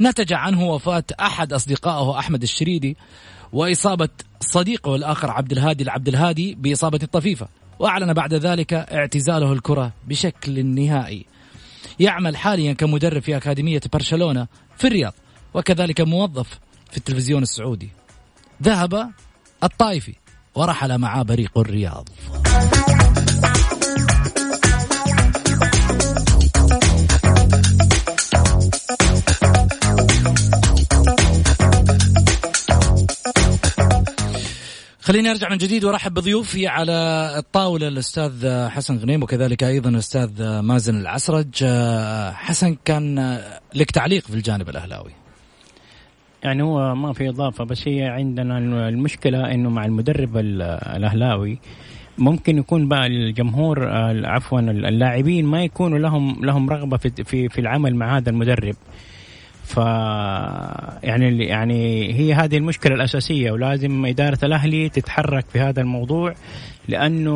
نتج 0.01 0.33
عنه 0.33 0.69
وفاة 0.69 1.03
أحد 1.19 1.53
أصدقائه 1.53 2.19
أحمد 2.19 2.41
الشريدي 2.41 2.97
وإصابة 3.53 4.09
صديقه 4.39 4.95
الآخر 4.95 5.31
عبد 5.31 5.51
الهادي 5.51 5.83
العبد 5.83 6.07
الهادي 6.07 6.55
بإصابة 6.55 6.97
طفيفة. 7.11 7.60
وأعلن 7.81 8.13
بعد 8.13 8.33
ذلك 8.33 8.73
اعتزاله 8.73 9.53
الكرة 9.53 9.93
بشكل 10.07 10.65
نهائي. 10.65 11.25
يعمل 11.99 12.37
حاليا 12.37 12.73
كمدرب 12.73 13.21
في 13.21 13.37
أكاديمية 13.37 13.81
برشلونة 13.93 14.47
في 14.77 14.87
الرياض 14.87 15.13
وكذلك 15.53 16.01
موظف 16.01 16.59
في 16.91 16.97
التلفزيون 16.97 17.43
السعودي. 17.43 17.89
ذهب 18.63 19.11
الطائفي 19.63 20.15
ورحل 20.55 20.97
معاه 20.97 21.23
بريق 21.23 21.57
الرياض. 21.57 22.09
خليني 35.11 35.31
أرجع 35.31 35.49
من 35.49 35.57
جديد 35.57 35.83
وأرحب 35.85 36.13
بضيوفي 36.13 36.67
على 36.67 36.91
الطاولة 37.37 37.87
الأستاذ 37.87 38.67
حسن 38.69 38.97
غنيم 38.97 39.23
وكذلك 39.23 39.63
أيضا 39.63 39.89
الأستاذ 39.89 40.59
مازن 40.59 40.99
العسرج. 40.99 41.65
حسن 42.33 42.77
كان 42.85 43.39
لك 43.75 43.91
تعليق 43.91 44.27
في 44.27 44.33
الجانب 44.33 44.69
الأهلاوي؟ 44.69 45.11
يعني 46.43 46.63
هو 46.63 46.95
ما 46.95 47.13
في 47.13 47.29
إضافة 47.29 47.63
بس 47.63 47.87
هي 47.87 48.03
عندنا 48.03 48.57
المشكلة 48.89 49.51
إنه 49.51 49.69
مع 49.69 49.85
المدرب 49.85 50.37
الأهلاوي 50.37 51.59
ممكن 52.17 52.57
يكون 52.57 52.87
بقى 52.87 53.07
الجمهور 53.07 53.89
عفوا 54.25 54.59
اللاعبين 54.59 55.45
ما 55.45 55.63
يكونوا 55.63 55.99
لهم 55.99 56.45
لهم 56.45 56.69
رغبة 56.69 56.97
في 56.97 57.49
في 57.49 57.61
العمل 57.61 57.95
مع 57.95 58.17
هذا 58.17 58.29
المدرب. 58.29 58.75
ف 59.71 59.77
يعني 61.03 61.45
يعني 61.45 62.13
هي 62.13 62.33
هذه 62.33 62.57
المشكلة 62.57 62.95
الأساسية 62.95 63.51
ولازم 63.51 64.05
إدارة 64.05 64.39
الأهلي 64.43 64.89
تتحرك 64.89 65.45
في 65.53 65.59
هذا 65.59 65.81
الموضوع. 65.81 66.33
لأنه 66.87 67.35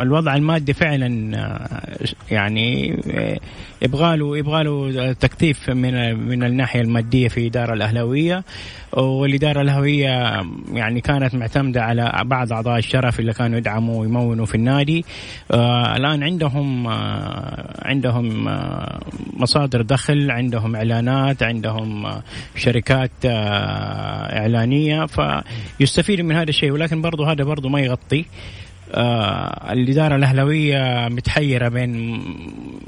الوضع 0.00 0.34
المادي 0.34 0.72
فعلا 0.72 1.38
يعني 2.30 2.96
يبغى 3.82 4.16
له 4.16 4.38
يبغى 4.38 4.64
له 4.64 5.12
تكثيف 5.12 5.70
من 5.70 6.14
من 6.28 6.44
الناحية 6.44 6.80
المادية 6.80 7.28
في 7.28 7.38
الاداره 7.38 7.74
الأهلاوية. 7.74 8.44
والإدارة 8.92 9.60
الأهلاوية 9.60 10.42
يعني 10.72 11.00
كانت 11.00 11.34
معتمدة 11.34 11.82
على 11.82 12.22
بعض 12.24 12.52
أعضاء 12.52 12.78
الشرف 12.78 13.20
اللي 13.20 13.32
كانوا 13.32 13.58
يدعموا 13.58 14.00
ويمونوا 14.00 14.46
في 14.46 14.54
النادي. 14.54 15.04
آه 15.50 15.96
الآن 15.96 16.22
عندهم 16.22 16.86
آه 16.86 17.88
عندهم 17.88 18.48
آه 18.48 19.00
مصادر 19.36 19.82
دخل 19.82 20.30
عندهم 20.30 20.76
إعلانات 20.76 21.42
عندهم 21.42 22.12
شركات 22.56 23.10
إعلانية. 23.24 25.06
فيستفيد 25.06 26.20
من 26.20 26.36
هذا 26.36 26.48
الشيء 26.48 26.70
ولكن 26.70 27.02
برضه 27.02 27.32
هذا 27.32 27.44
برضه 27.44 27.68
ما 27.68 27.80
يغطي. 27.92 28.24
آه 28.94 29.72
الإدارة 29.72 30.16
الأهلوية 30.16 31.08
متحيرة 31.08 31.68
بين 31.68 32.22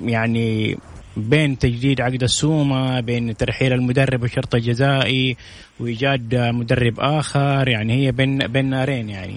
يعني 0.05 0.77
بين 1.17 1.59
تجديد 1.59 2.01
عقد 2.01 2.23
السومة 2.23 3.01
بين 3.01 3.37
ترحيل 3.37 3.73
المدرب 3.73 4.23
والشرط 4.23 4.55
الجزائي 4.55 5.37
وإيجاد 5.81 6.35
مدرب 6.35 7.01
آخر 7.01 7.69
يعني 7.69 7.93
هي 7.93 8.13
بين 8.13 8.39
بين 8.39 8.71
نارين 8.71 9.11
يعني. 9.11 9.35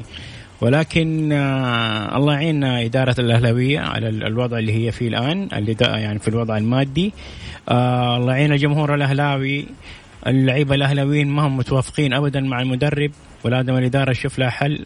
ولكن 0.62 1.32
آه 1.32 2.17
الله 2.17 2.34
يعين 2.34 2.63
إدارة 2.63 3.15
الأهلاوية 3.19 3.80
على 3.80 4.10
الوضع 4.10 4.58
اللي 4.58 4.73
هي 4.73 4.91
فيه 4.91 5.08
الآن 5.08 5.49
اللي 5.53 5.75
يعني 5.82 6.19
في 6.19 6.27
الوضع 6.27 6.58
المادي. 6.58 7.13
آه 7.69 8.17
الله 8.17 8.34
يعين 8.34 8.51
الجمهور 8.51 8.95
الأهلاوي 8.95 9.65
اللعيبة 10.27 10.75
الأهلاويين 10.75 11.27
ما 11.27 11.47
هم 11.47 11.58
متوافقين 11.58 12.13
أبدا 12.13 12.41
مع 12.41 12.62
المدرب 12.62 13.12
ولازم 13.43 13.77
الإدارة 13.77 14.13
تشوف 14.13 14.39
لها 14.39 14.49
حل 14.49 14.86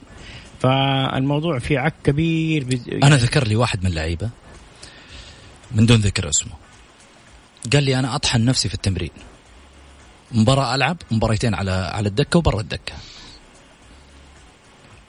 فالموضوع 0.61 1.59
في 1.59 1.77
عك 1.77 1.93
كبير 2.03 2.63
بز... 2.63 2.89
أنا 3.03 3.15
ذكر 3.15 3.47
لي 3.47 3.55
واحد 3.55 3.83
من 3.83 3.89
اللعيبة 3.89 4.29
من 5.71 5.85
دون 5.85 5.97
ذكر 5.97 6.29
اسمه. 6.29 6.53
قال 7.73 7.83
لي 7.83 7.99
أنا 7.99 8.15
أطحن 8.15 8.45
نفسي 8.45 8.69
في 8.69 8.75
التمرين. 8.75 9.11
مباراة 10.31 10.75
ألعب 10.75 10.97
مباريتين 11.11 11.53
على 11.53 11.71
على 11.71 12.09
الدكة 12.09 12.39
وبرا 12.39 12.61
الدكة. 12.61 12.93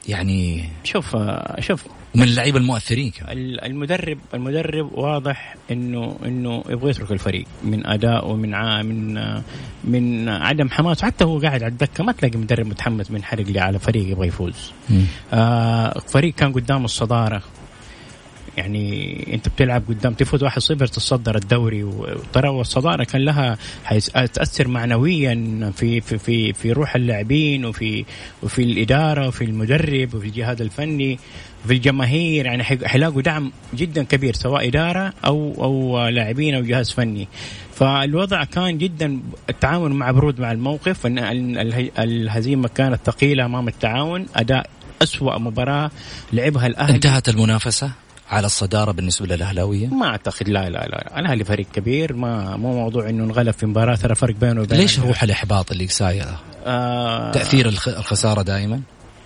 يعني 0.08 0.68
شوف 0.84 1.16
شوف. 1.58 1.84
من 2.14 2.22
اللعيبة 2.22 2.58
المؤثرين 2.58 3.10
كمان. 3.10 3.32
المدرب 3.64 4.18
المدرب 4.34 4.92
واضح 4.92 5.56
إنه 5.70 6.16
إنه 6.24 6.64
يبغى 6.68 6.90
يترك 6.90 7.12
الفريق 7.12 7.46
من 7.64 7.86
أداء 7.86 8.30
ومن 8.30 8.54
ع... 8.54 8.82
من 8.82 9.14
من 9.84 10.28
عدم 10.28 10.70
حماس. 10.70 11.02
حتى 11.02 11.24
هو 11.24 11.38
قاعد 11.38 11.62
على 11.62 11.72
الدكة 11.72 12.04
ما 12.04 12.12
تلاقي 12.12 12.38
مدرب 12.38 12.66
متحمس 12.66 13.10
من 13.10 13.24
حرق 13.24 13.46
لي 13.46 13.60
على 13.60 13.78
فريق 13.78 14.08
يبغى 14.08 14.28
يفوز. 14.28 14.72
آه 15.32 15.98
فريق 15.98 16.34
كان 16.34 16.52
قدامه 16.52 16.84
الصدارة. 16.84 17.42
يعني 18.56 19.26
انت 19.34 19.48
بتلعب 19.48 19.82
قدام 19.88 20.14
تفوز 20.14 20.44
1-0 20.44 20.56
تتصدر 20.58 21.36
الدوري 21.36 21.82
وترى 21.84 22.48
والصداره 22.48 23.04
كان 23.04 23.24
لها 23.24 23.58
تاثر 24.34 24.68
معنويا 24.68 25.70
في 25.76 26.00
في 26.00 26.18
في 26.18 26.52
في 26.52 26.72
روح 26.72 26.96
اللاعبين 26.96 27.64
وفي 27.64 28.04
وفي 28.42 28.62
الإدارة 28.62 29.28
وفي 29.28 29.44
المدرب 29.44 30.14
وفي 30.14 30.26
الجهاز 30.26 30.62
الفني 30.62 31.18
في 31.66 31.72
الجماهير. 31.72 32.46
يعني 32.46 32.64
حيلاقوا 32.64 33.22
دعم 33.22 33.52
جدا 33.74 34.02
كبير 34.02 34.34
سواء 34.34 34.68
إدارة 34.68 35.12
أو 35.24 35.54
أو 35.58 36.08
لاعبين 36.08 36.54
أو 36.54 36.62
جهاز 36.62 36.90
فني. 36.90 37.28
فالوضع 37.74 38.44
كان 38.44 38.78
جدا 38.78 39.20
التعاون 39.50 39.92
مع 39.92 40.10
برود 40.10 40.40
مع 40.40 40.52
الموقف 40.52 41.06
الهزيمة 41.98 42.68
كانت 42.68 43.00
ثقيلة 43.04 43.44
أمام 43.44 43.68
التعاون 43.68 44.26
أداء 44.36 44.70
أسوأ 45.02 45.38
مباراة 45.38 45.90
لعبها 46.32 46.66
الأهلي. 46.66 46.94
انتهت 46.94 47.28
المنافسة؟ 47.28 47.92
على 48.30 48.46
الصدارة 48.46 48.92
بالنسبة 48.92 49.26
للأهلاوية؟ 49.26 49.86
ما 49.86 50.06
أعتقد 50.06 50.48
لا 50.48 50.70
لا 50.70 50.86
لا 50.86 51.18
الأهلي 51.18 51.44
فريق 51.44 51.66
كبير 51.72 52.12
ما 52.12 52.56
مو 52.56 52.72
موضوع 52.80 53.08
إنه 53.08 53.24
انغلب 53.24 53.54
في 53.54 53.66
مباراة 53.66 53.96
ترى 53.96 54.14
فرق 54.14 54.34
بينه 54.34 54.62
وبين 54.62 54.78
ليش 54.78 54.98
روح 54.98 55.22
الإحباط 55.22 55.72
اللي 55.72 55.88
سايرة؟ 55.88 56.40
آه 56.66 57.32
تأثير 57.32 57.68
الخسارة 57.68 58.42
دائما؟ 58.42 58.80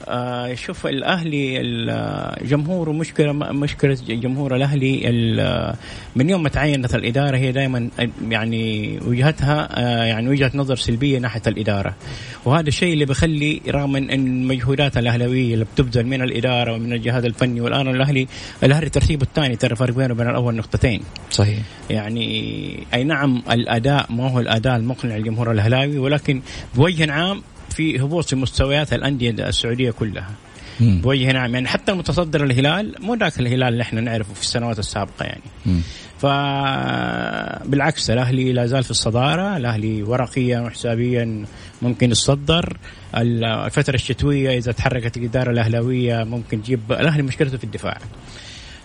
آه 0.09 0.55
شوف 0.55 0.87
الأهلي 0.87 1.61
الجمهور 1.61 2.93
مشكلة 2.93 3.33
مشكلة 3.33 3.99
جمهور 4.09 4.57
الأهلي 4.57 4.97
من 6.17 6.31
يوم 6.31 6.43
ما 6.43 6.49
تعينت 6.49 6.95
الإدارة 6.95 7.37
هي 7.37 7.53
دائما 7.53 7.91
يعني 8.29 8.99
وجهتها 9.07 9.69
آه 9.81 10.05
يعني 10.05 10.29
وجهة 10.29 10.51
نظر 10.55 10.77
سلبية 10.77 11.19
ناحية 11.19 11.43
الإدارة. 11.47 11.95
وهذا 12.45 12.69
الشيء 12.69 12.93
اللي 12.93 13.05
بيخلي 13.05 13.61
رغم 13.69 13.97
إن 13.97 14.11
المجهودات 14.11 14.97
الأهلاوية 14.97 15.55
اللي 15.55 15.65
بتبذل 15.65 16.07
من 16.07 16.23
الإدارة 16.23 16.73
ومن 16.73 16.93
الجهاز 16.93 17.25
الفني 17.25 17.61
والآن 17.61 17.89
الأهلي 17.89 18.27
الأهلي 18.63 18.89
ترتيبه 18.89 19.23
الثاني 19.23 19.57
ترى 19.57 19.77
فرق 19.77 19.95
بينه 19.95 20.15
وبين 20.15 20.29
الأول 20.29 20.55
نقطتين. 20.55 21.01
صحيح. 21.31 21.59
يعني 21.91 22.87
أي 22.95 23.05
نعم 23.05 23.43
الأداء 23.51 24.07
ما 24.13 24.31
هو 24.31 24.41
الأداء 24.41 24.77
المقنع 24.77 25.17
للجمهور 25.17 25.53
الأهلاوي 25.53 25.99
ولكن 25.99 26.41
بوجه 26.75 27.13
عام 27.13 27.43
في 27.77 28.01
هبوط 28.01 28.25
في 28.25 28.37
مستويات 28.37 28.93
الأندية 28.93 29.31
السعودية 29.31 29.91
كلها. 29.91 30.31
بوجه 30.81 31.33
نعم 31.33 31.55
يعني 31.55 31.69
حتى 31.69 31.93
المتصدر 31.93 32.45
الهلال 32.45 32.95
مو 33.01 33.15
ذاك 33.15 33.41
الهلال 33.41 33.69
اللي 33.69 33.83
إحنا 33.83 34.01
نعرفه 34.01 34.35
في 34.35 34.41
السنوات 34.41 34.79
السابقة 34.79 35.25
يعني. 35.25 35.43
فبالعكس 36.19 38.11
الأهلي 38.11 38.53
لا 38.53 38.67
زال 38.67 38.85
في 38.85 38.91
الصدارة 38.91 39.57
الأهلي 39.57 40.03
ورقيا 40.03 40.61
وحسابيا 40.61 41.45
ممكن 41.83 42.11
يتصدر. 42.11 42.77
الفترة 43.17 43.95
الشتوية 43.95 44.59
إذا 44.59 44.73
تحركت 44.73 45.17
الإدارة 45.17 45.51
الأهلاوية 45.51 46.25
ممكن 46.25 46.63
تجيب 46.63 46.81
الأهلي 46.91 47.23
مشكلته 47.23 47.59
في 47.59 47.65
الدفاع. 47.65 47.99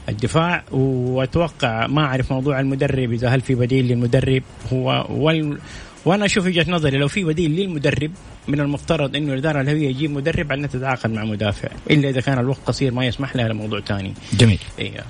الدفاع 0.09 0.63
وأتوقع 0.71 1.87
ما 1.87 2.01
أعرف 2.01 2.31
موضوع 2.31 2.59
المدرب 2.59 3.11
إذا 3.11 3.29
هل 3.29 3.41
في 3.41 3.55
بديل 3.55 3.87
للمدرب 3.87 4.43
هو 4.73 5.07
وال 5.09 5.57
وأنا 6.05 6.25
أشوف 6.25 6.45
وجهة 6.45 6.71
نظري 6.71 6.97
لو 6.97 7.07
في 7.07 7.23
بديل 7.23 7.51
للمدرب 7.51 8.11
من 8.47 8.59
المفترض 8.59 9.15
إنه 9.15 9.33
الإدارة 9.33 9.61
الهوية 9.61 9.89
يجيب 9.89 10.11
مدرب 10.11 10.51
على 10.51 10.67
تتعاقد 10.67 11.09
مع 11.09 11.23
مدافع 11.23 11.69
إلا 11.91 12.09
إذا 12.09 12.21
كان 12.21 12.39
الوقت 12.39 12.59
قصير 12.65 12.93
ما 12.93 13.05
يسمح 13.05 13.35
لها 13.35 13.47
لموضوع 13.47 13.79
ثاني 13.81 14.13
جميل. 14.33 14.59
إيه. 14.79 15.03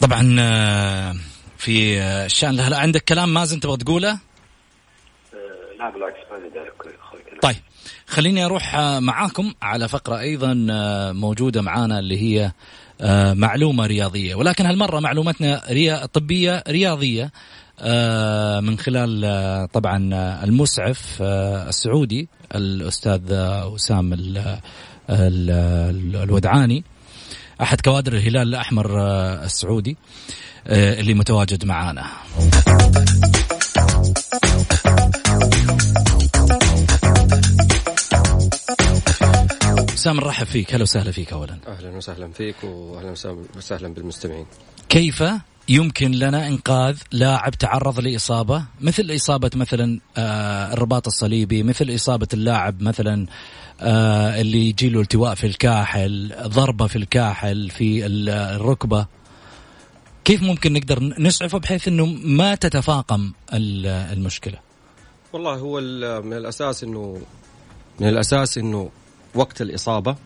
طبعا 0.00 0.36
آه، 0.40 1.14
في 1.58 2.00
الشأن 2.00 2.60
هلا 2.60 2.78
عندك 2.78 3.04
كلام 3.04 3.34
مازن 3.34 3.60
تبغى 3.60 3.76
تقوله؟ 3.76 4.10
آه، 4.10 4.18
لا 5.78 5.90
بالعكس 5.90 6.18
ما 6.30 7.42
طيب 7.42 7.56
خليني 8.06 8.44
أروح 8.44 8.74
آه، 8.74 9.00
معاكم 9.00 9.54
على 9.62 9.88
فقرة 9.88 10.20
أيضا 10.20 10.54
موجودة 11.12 11.62
معانا 11.62 11.98
اللي 11.98 12.18
هي 12.18 12.52
معلومة 13.34 13.86
رياضية. 13.86 14.34
ولكن 14.34 14.66
هالمرة 14.66 15.00
معلومتنا 15.00 15.62
ريا 15.70 16.06
طبية 16.06 16.64
رياضية. 16.68 17.24
آه، 17.24 17.30
من 18.60 18.78
خلال 18.78 19.24
آه، 19.24 19.66
طبعا 19.66 20.14
آه، 20.14 20.44
المسعف 20.44 21.22
السعودي 21.22 22.28
الأستاذ 22.54 23.20
وسام 23.64 24.16
الودعاني. 25.08 26.84
أحد 27.62 27.80
كوادر 27.80 28.12
الهلال 28.12 28.48
الأحمر 28.48 29.00
السعودي 29.44 29.96
اللي 30.66 31.14
متواجد 31.14 31.64
معانا. 31.64 32.06
وسام 39.92 40.16
نرحب 40.16 40.46
فيك. 40.46 40.74
هلا 40.74 40.82
وسهلا 40.82 41.12
فيك 41.12 41.32
اولا. 41.32 41.58
أهلا 41.66 41.96
وسهلا 41.96 42.32
فيك 42.32 42.56
واهلا 42.64 43.14
وسهلا 43.56 43.88
بالمستمعين. 43.88 44.46
كيف 44.88 45.24
يمكن 45.68 46.10
لنا 46.10 46.48
إنقاذ 46.48 46.98
لاعب 47.12 47.54
تعرض 47.54 48.00
لإصابة 48.00 48.64
مثل 48.80 49.14
إصابة 49.14 49.50
مثلا 49.54 50.00
آه 50.16 50.72
الرباط 50.72 51.06
الصليبي 51.06 51.62
مثل 51.62 51.94
إصابة 51.94 52.28
اللاعب 52.34 52.82
مثلا 52.82 53.26
آه 53.80 54.40
اللي 54.40 54.68
يجي 54.68 54.88
له 54.88 55.00
التواء 55.00 55.34
في 55.34 55.46
الكاحل 55.46 56.34
ضربة 56.42 56.86
في 56.86 56.96
الكاحل 56.96 57.70
في 57.70 58.06
الركبة. 58.06 59.06
كيف 60.24 60.42
ممكن 60.42 60.72
نقدر 60.72 61.14
نسعفه 61.18 61.58
بحيث 61.58 61.88
إنه 61.88 62.06
ما 62.06 62.54
تتفاقم 62.54 63.32
المشكلة؟ 63.52 64.58
والله 65.32 65.54
هو 65.54 65.80
من 66.20 66.32
الأساس 66.32 66.84
انه 66.84 67.20
من 68.00 68.08
الأساس 68.08 68.58
إنه 68.58 68.90
وقت 69.34 69.62
الإصابة 69.62 70.16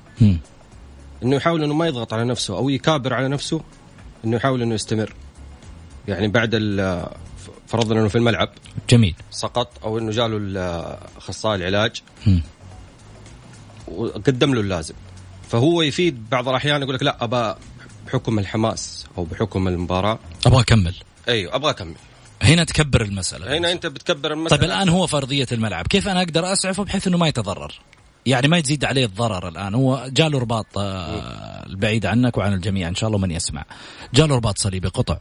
إنه 1.23 1.37
يحاول 1.37 1.63
إنه 1.63 1.75
ما 1.75 1.87
يضغط 1.87 2.13
على 2.13 2.25
نفسه 2.25 2.57
أو 2.57 2.69
يكابر 2.69 3.15
على 3.15 3.29
نفسه 3.29 3.61
إنه 4.25 4.37
يحاول 4.37 4.63
إنه 4.63 4.75
يستمر. 4.75 5.15
يعني 6.09 6.29
بعد 6.29 6.51
فرضنا 7.67 8.01
إنه 8.01 8.09
في 8.09 8.19
الملعب. 8.19 8.49
جميل. 8.91 9.15
سقط 9.31 9.85
أو 9.85 9.99
إنه 9.99 10.11
جاله 10.11 10.61
اخصائي 11.17 11.69
العلاج. 11.69 12.03
وقدم 13.89 14.55
له 14.55 14.61
اللازم. 14.61 14.95
فهو 15.51 15.83
يفيد 15.83 16.31
بعض 16.31 16.49
الأحيان 16.49 16.83
يقول 16.83 16.95
لك 16.95 17.03
لا 17.03 17.25
ابى 17.25 17.55
بحكم 18.07 18.39
الحماس 18.39 19.07
أو 19.19 19.25
بحكم 19.25 19.69
المباراة. 19.69 20.19
أبغى 20.47 20.61
أكمل. 20.61 20.95
أيوه 21.29 21.55
أبغى 21.55 21.71
أكمل. 21.71 21.95
هنا 22.43 22.65
تكبر 22.65 23.03
المسألة. 23.03 23.59
هنا 23.59 23.73
أنت 23.73 23.87
بتكبر 23.87 24.33
المسألة. 24.33 24.61
طيب 24.61 24.71
الآن 24.71 24.89
هو 24.89 25.07
فرضية 25.07 25.47
الملعب. 25.53 25.87
كيف 25.87 26.09
أنا 26.09 26.23
أقدر 26.23 26.53
أسعفه 26.53 26.85
بحيث 26.85 27.07
أنه 27.07 27.19
ما 27.19 27.29
يتضرر؟ 27.29 27.81
يعني 28.27 28.49
ما 28.49 28.59
يزيد 28.59 28.85
عليه 28.85 29.05
الضرر 29.05 29.49
الآن. 29.49 29.75
هو 29.75 30.09
جاله 30.09 30.39
رباط 30.39 30.67
آه، 30.79 31.67
البعيد 31.67 32.07
عنك 32.07 32.39
وعن 32.39 32.53
الجميع 32.53 32.89
إن 32.89 32.95
شاء 32.95 33.09
الله 33.09 33.19
من 33.19 33.31
يسمع. 33.31 33.65
جاله 34.15 34.37
رباط 34.37 34.59
صليبي 34.59 34.89
قطع. 34.89 35.19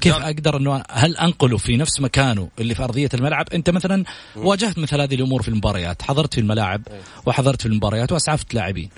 كيف 0.00 0.14
أقدر 0.14 0.56
إنه 0.56 0.82
هل 0.90 1.16
انقله 1.16 1.56
في 1.56 1.76
نفس 1.76 2.00
مكانه 2.00 2.48
اللي 2.58 2.74
في 2.74 2.84
أرضية 2.84 3.08
الملعب؟ 3.14 3.46
أنت 3.52 3.70
مثلا 3.70 4.04
واجهت 4.36 4.78
مثل 4.78 5.00
هذه 5.00 5.14
الأمور 5.14 5.42
في 5.42 5.48
المباريات 5.48 6.02
حضرت 6.02 6.34
في 6.34 6.40
الملاعب 6.40 6.82
وحضرت 7.26 7.62
في 7.62 7.68
المباريات 7.68 8.12
وأسعفت 8.12 8.54
لاعبين. 8.54 8.90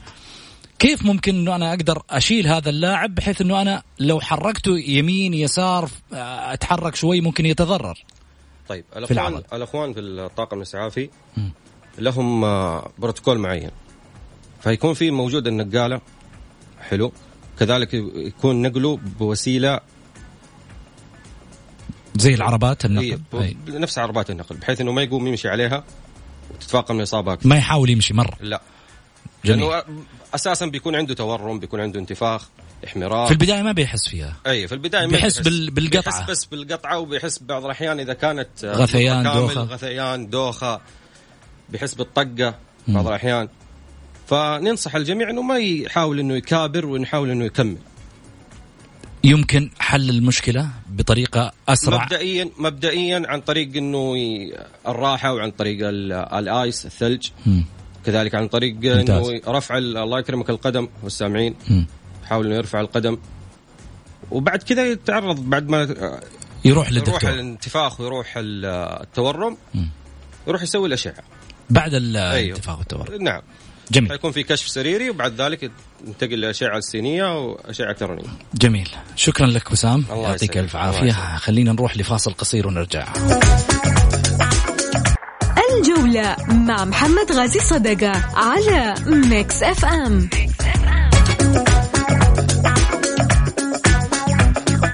كيف 0.79 1.05
ممكن 1.07 1.35
إنه 1.35 1.57
أنا 1.57 1.71
أقدر 1.71 2.03
أشيل 2.11 2.47
هذا 2.47 2.71
اللاعب 2.71 3.15
بحيث 3.15 3.41
إنه 3.41 3.63
أنا 3.63 3.83
لو 3.99 4.21
حركته 4.21 4.79
يمين 4.79 5.35
يسار 5.35 5.89
أتحرك 6.13 6.95
شوي 6.95 7.21
ممكن 7.21 7.47
يتضرر؟ 7.47 8.05
طيب 8.69 8.85
الاخوان 8.97 9.43
في 9.43 9.57
الأخوان 9.57 9.93
في 9.93 10.01
الطاقم 10.01 10.57
الإسعافي 10.57 11.11
لهم 11.99 12.45
آه، 12.45 12.91
بروتوكول 12.99 13.39
معين. 13.39 13.71
فيكون 14.61 14.95
في 14.95 15.11
موجود 15.11 15.47
النقالة 15.47 16.01
حلو. 16.81 17.13
كذلك 17.59 17.95
يكون 17.95 18.63
نقله 18.63 18.97
بوسيلة 19.19 19.81
زي 22.17 22.35
العربات 22.35 22.85
النقل. 22.85 23.21
أي. 23.35 23.57
نفس 23.69 23.99
عربات 23.99 24.31
النقل 24.31 24.57
بحيث 24.57 24.81
إنه 24.81 24.93
ما 24.93 25.03
يقوم 25.03 25.27
يمشي 25.27 25.49
عليها 25.49 25.85
وتتفاقم 26.55 26.99
الاصابه 26.99 27.39
ما 27.45 27.57
يحاول 27.57 27.91
يمشي 27.91 28.15
مرة. 28.15 28.37
لا. 28.41 28.63
جميل. 29.45 29.61
لأنه 29.61 29.83
أساسا 30.35 30.67
بيكون 30.67 30.97
عنده 30.97 31.15
تورم 31.15 31.59
بيكون 31.59 31.81
عنده 31.81 32.01
انتفاخ 32.01 32.49
احمرار. 32.87 33.27
في 33.27 33.33
البداية 33.33 33.63
ما 33.63 33.73
بيحس 33.73 34.09
فيها. 34.09 34.37
أي 34.47 34.69
في 34.69 34.75
البداية 34.75 35.07
ما 35.07 35.13
بيحس, 35.13 35.39
بيحس. 35.39 35.71
بالقطعة. 35.71 36.27
بيحس 36.27 36.31
بس 36.31 36.45
بالقطعة 36.45 36.99
وبيحس 36.99 37.43
بعض 37.43 37.65
الأحيان 37.65 38.01
إذا 38.01 38.13
كانت 38.15 38.65
غثيان 38.65 39.23
دوخة. 39.23 39.63
غثيان 39.63 40.31
دوخة 40.31 40.81
بيحس 41.69 41.95
بالطقة 41.95 42.55
بعض 42.89 43.07
الأحيان. 43.07 43.49
فننصح 44.27 44.95
الجميع 44.95 45.31
إنه 45.31 45.43
ما 45.43 45.59
يحاول 45.59 46.21
إنه 46.21 46.35
يكابر 46.35 46.87
ونحاول 46.87 47.31
إنه 47.31 47.45
يكمل. 47.45 47.77
يمكن 49.25 49.71
حل 49.79 50.11
المشكلة 50.11 50.69
بطريقة 50.89 51.53
أسرع؟ 51.69 52.05
مبدئيا 52.05 52.51
مبدئيا 52.59 53.23
عن 53.27 53.41
طريق 53.41 53.77
إنه 53.77 54.15
الراحة 54.89 55.35
وعن 55.35 55.51
طريق 55.51 55.79
الآيس 56.39 56.87
الثلج. 56.87 57.29
م. 57.47 57.61
كذلك 58.07 58.35
عن 58.35 58.49
طريق. 58.49 58.77
إنه 58.85 59.41
رفع 59.49 59.79
الله 59.79 60.19
يكرمك 60.19 60.51
القدم 60.51 60.89
والسامعين. 61.03 61.55
يحاول 62.25 62.47
إنه 62.47 62.55
يرفع 62.55 62.81
القدم. 62.81 63.19
وبعد 64.31 64.63
كذا 64.63 64.87
يتعرض 64.87 65.41
بعد 65.41 65.69
ما 65.69 65.97
يروح 66.65 66.93
للدكتور. 66.93 67.15
يروح 67.15 67.25
الانتفاخ 67.25 68.01
ويروح 68.01 68.35
التورم. 68.37 69.57
م. 69.75 69.85
يروح 70.47 70.63
يسوي 70.63 70.89
الأشعة. 70.89 71.23
بعد 71.71 71.95
الانتفاخ 71.95 72.69
أيوه. 72.69 72.79
والتورم 72.79 73.23
نعم. 73.23 73.43
جميل. 73.91 74.11
حيكون 74.11 74.33
في 74.33 74.43
كشف 74.43 74.69
سريري 74.69 75.11
وبعد 75.11 75.41
ذلك 75.41 75.71
ينتقل 76.07 76.35
للاشعه 76.35 76.79
السينيه 76.79 77.45
وأشعة 77.45 77.91
الكترونيه 77.91 78.29
جميل. 78.55 78.89
شكرا 79.17 79.47
لك 79.47 79.73
وسام 79.73 80.05
الله 80.11 80.29
يعطيك. 80.29 80.59
ألف 80.59 80.77
عافية. 80.77 81.37
خلينا 81.37 81.73
نروح 81.73 81.97
لفاصل 81.97 82.33
قصير 82.33 82.67
ونرجع. 82.67 83.09
الجولة 85.77 86.37
مع 86.49 86.85
محمد 86.85 87.33
غازي 87.33 87.61
صدقة 87.61 88.13
على 88.35 88.95
Mix 89.07 89.63
FM. 89.63 90.31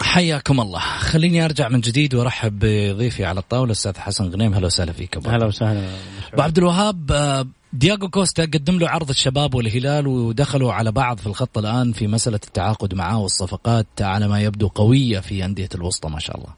حياكم 0.02 0.60
الله. 0.60 0.80
خليني 0.80 1.44
أرجع 1.44 1.68
من 1.68 1.80
جديد 1.80 2.14
وأرحب 2.14 2.58
بضيفي 2.58 3.24
على 3.24 3.40
الطاولة 3.40 3.64
الأستاذ 3.64 3.98
حسن 3.98 4.24
غنيم. 4.24 4.54
أهلا 4.54 4.66
وسهلا 4.66 4.92
فيك 4.92 5.16
أبو. 5.16 5.30
هلا 5.30 5.46
وسهلا. 5.46 5.88
أبو 6.32 6.42
عبد 6.42 6.58
الوهاب 6.58 7.12
آه، 7.12 7.46
دياغو 7.72 8.08
كوستا 8.08 8.42
قدم 8.42 8.78
له 8.78 8.88
عرض 8.88 9.08
الشباب 9.08 9.54
والهلال 9.54 10.06
ودخلوا 10.06 10.72
على 10.72 10.92
بعض 10.92 11.18
في 11.18 11.26
الخط 11.26 11.58
الآن 11.58 11.92
في 11.92 12.06
مسألة 12.06 12.40
التعاقد 12.46 12.94
معاه 12.94 13.22
والصفقات 13.22 13.86
على 14.00 14.28
ما 14.28 14.40
يبدو 14.40 14.68
قوية 14.68 15.20
في 15.20 15.44
أندية 15.44 15.68
الوسطى 15.74 16.08
ما 16.08 16.18
شاء 16.18 16.36
الله. 16.36 16.48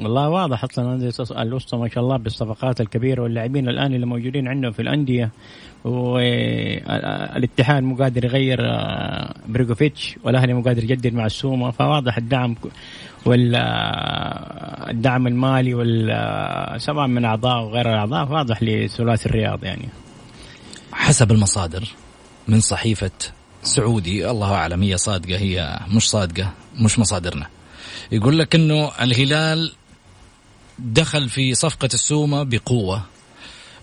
والله 0.00 0.28
واضح 0.28 0.64
أصلا 0.64 0.94
أندية 0.94 1.12
الوسطى 1.30 1.76
ما 1.76 1.88
شاء 1.88 2.04
الله 2.04 2.16
بالصفقات 2.16 2.80
الكبيرة 2.80 3.22
واللاعبين 3.22 3.68
الآن 3.68 3.94
اللي 3.94 4.06
موجودين 4.06 4.48
عندهم 4.48 4.72
في 4.72 4.82
الأندية. 4.82 5.30
والاتحاد 5.84 7.82
مو 7.82 7.96
قادر 7.96 8.24
يغير 8.24 8.58
آه، 8.60 9.34
بريغوفيتش 9.48 10.16
والأهلي 10.24 10.54
مو 10.54 10.62
قادر 10.62 10.84
يجدد 10.84 11.14
مع 11.14 11.26
السومه 11.26 11.70
فواضح 11.70 12.16
الدعم 12.16 12.54
والدعم 13.26 13.66
المالي 15.26 15.74
وال 15.74 16.80
سواء 16.80 17.06
من 17.06 17.24
أعضاء 17.24 17.64
وغير 17.64 17.90
الأعضاء 17.92 18.32
واضح 18.32 18.62
لثلاثي 18.62 19.26
الرياض 19.26 19.64
يعني. 19.64 19.88
حسب 20.96 21.32
المصادر 21.32 21.88
من 22.48 22.60
صحيفة 22.60 23.10
سعودي. 23.62 24.30
الله 24.30 24.54
أعلم 24.54 24.82
هي 24.82 24.96
صادقة 24.96 25.38
هي 25.38 25.80
مش 25.88 26.10
صادقة 26.10 26.52
مش 26.78 26.98
مصادرنا. 26.98 27.46
يقول 28.12 28.38
لك 28.38 28.54
إنه 28.54 28.92
الهلال 29.00 29.72
دخل 30.78 31.28
في 31.28 31.54
صفقة 31.54 31.88
السومة 31.94 32.42
بقوة 32.42 33.02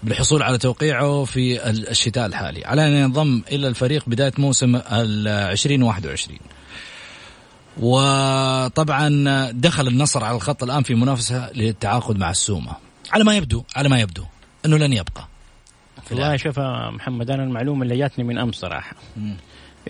بالحصول 0.03 0.43
على 0.43 0.57
توقيعه 0.57 1.23
في 1.23 1.69
الشتاء 1.69 2.25
الحالي. 2.25 2.65
على 2.65 2.87
أن 2.87 2.91
ينضم 2.91 3.41
إلى 3.51 3.67
الفريق 3.67 4.03
بداية 4.07 4.33
موسم 4.37 4.75
ال 4.75 5.27
2021 5.27 6.37
وطبعا 7.77 9.51
دخل 9.51 9.87
النصر 9.87 10.23
على 10.23 10.35
الخط 10.35 10.63
الآن 10.63 10.83
في 10.83 10.95
منافسة 10.95 11.51
للتعاقد 11.53 12.17
مع 12.17 12.31
السومة. 12.31 12.71
على 13.11 13.23
ما 13.23 13.35
يبدو 13.35 13.63
على 13.75 13.89
ما 13.89 13.99
يبدو 13.99 14.23
إنه 14.65 14.77
لن 14.77 14.93
يبقى. 14.93 15.32
والله 16.11 16.37
شوف 16.37 16.59
محمد 16.93 17.29
أنا 17.31 17.43
المعلومة 17.43 17.83
اللي 17.83 17.97
جاتني 17.97 18.23
من 18.25 18.37
أمس 18.37 18.55
صراحة. 18.55 18.95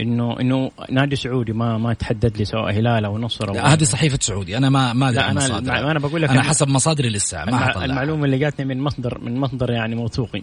إنه 0.02 0.40
إنه 0.40 0.72
نادي 0.92 1.16
سعودي 1.16 1.54
ما 1.54 1.78
ما 1.78 1.94
تحدد 1.94 2.38
لي 2.38 2.46
سواء 2.46 2.72
هلال 2.72 3.06
أو 3.06 3.18
نصر 3.18 3.50
أو 3.50 3.56
هذه 3.56 3.84
صحيفة 3.84 4.18
سعودي. 4.22 4.58
أنا 4.58 4.70
ما 4.70 4.94
ما 4.94 5.06
لا 5.06 5.12
ادري 5.12 5.22
أنا 5.32 5.46
المصادر. 5.46 5.92
أنا 5.92 6.00
بقول 6.00 6.22
لك 6.22 6.30
أنا 6.30 6.44
حسب 6.44 6.68
مصادري 6.68 7.10
لسه 7.10 7.46
ما 7.46 7.58
حطلع 7.58 7.86
المعلومة 7.86 8.26
اللي 8.26 8.38
جاتني 8.38 8.66
من 8.66 8.82
مصدر 8.82 9.20
من 9.22 9.38
مصدر 9.38 9.72
يعني 9.72 9.96
موثوقي. 9.96 10.42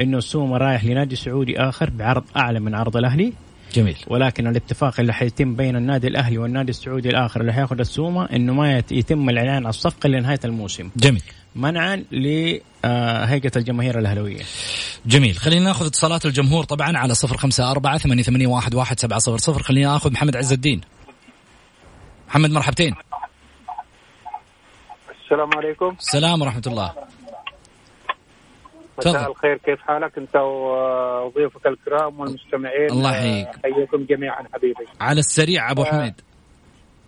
إنه 0.00 0.18
السومه 0.18 0.56
رايح 0.56 0.84
لنادي 0.84 1.16
سعودي 1.16 1.60
آخر 1.60 1.90
بعرض 1.90 2.24
أعلى 2.36 2.60
من 2.60 2.74
عرض 2.74 2.96
الأهلي. 2.96 3.32
جميل. 3.74 3.96
ولكن 4.06 4.46
الاتفاق 4.46 5.00
اللي 5.00 5.12
حيتم 5.12 5.54
بين 5.56 5.76
النادي 5.76 6.06
الأهلي 6.08 6.38
والنادي 6.38 6.70
السعودي 6.70 7.08
الآخر 7.08 7.40
اللي 7.40 7.52
حياخذ 7.52 7.78
السومة 7.80 8.24
إنه 8.24 8.54
ما 8.54 8.78
يت- 8.78 8.92
يتم 8.92 9.28
الإعلان 9.28 9.54
عن 9.54 9.66
الصفقة 9.66 10.08
لنهاية 10.08 10.40
الموسم. 10.44 10.90
جميل. 10.96 11.22
منعا 11.54 12.04
لهيئه 12.12 13.52
الجماهير 13.56 13.98
الاهلاويه 13.98 14.42
جميل. 15.06 15.34
خلينا 15.34 15.64
ناخذ 15.64 15.86
اتصالات 15.86 16.26
الجمهور 16.26 16.64
طبعا 16.64 16.98
على 16.98 17.14
صفر 17.14 17.36
خمسة 17.36 17.70
أربعة 17.70 17.98
ثمانية, 17.98 18.22
ثمانية 18.22 18.46
واحد, 18.46 18.74
واحد 18.74 19.00
سبعة 19.00 19.18
صفر 19.18 19.36
صفر. 19.36 19.62
خلينا 19.62 19.92
ناخذ 19.92 20.12
محمد 20.12 20.36
عز 20.36 20.52
الدين. 20.52 20.80
محمد 22.28 22.50
مرحبتين. 22.50 22.94
السلام 25.24 25.50
عليكم. 25.56 25.96
السلام 25.98 26.42
ورحمة 26.42 26.62
الله. 26.66 26.94
مساء. 28.98 29.30
الخير. 29.30 29.56
كيف 29.56 29.80
حالك؟ 29.80 30.18
انت 30.18 30.36
وضيوفك 30.36 31.66
الكرام 31.66 32.20
والمستمعين. 32.20 32.90
الله 32.90 33.16
يحييك. 33.16 33.48
حييكم 33.62 34.04
جميعا 34.04 34.44
حبيبي. 34.54 34.86
على 35.00 35.20
السريع 35.20 35.70
أبو 35.70 35.82
آه، 35.82 35.86
حميد. 35.86 36.14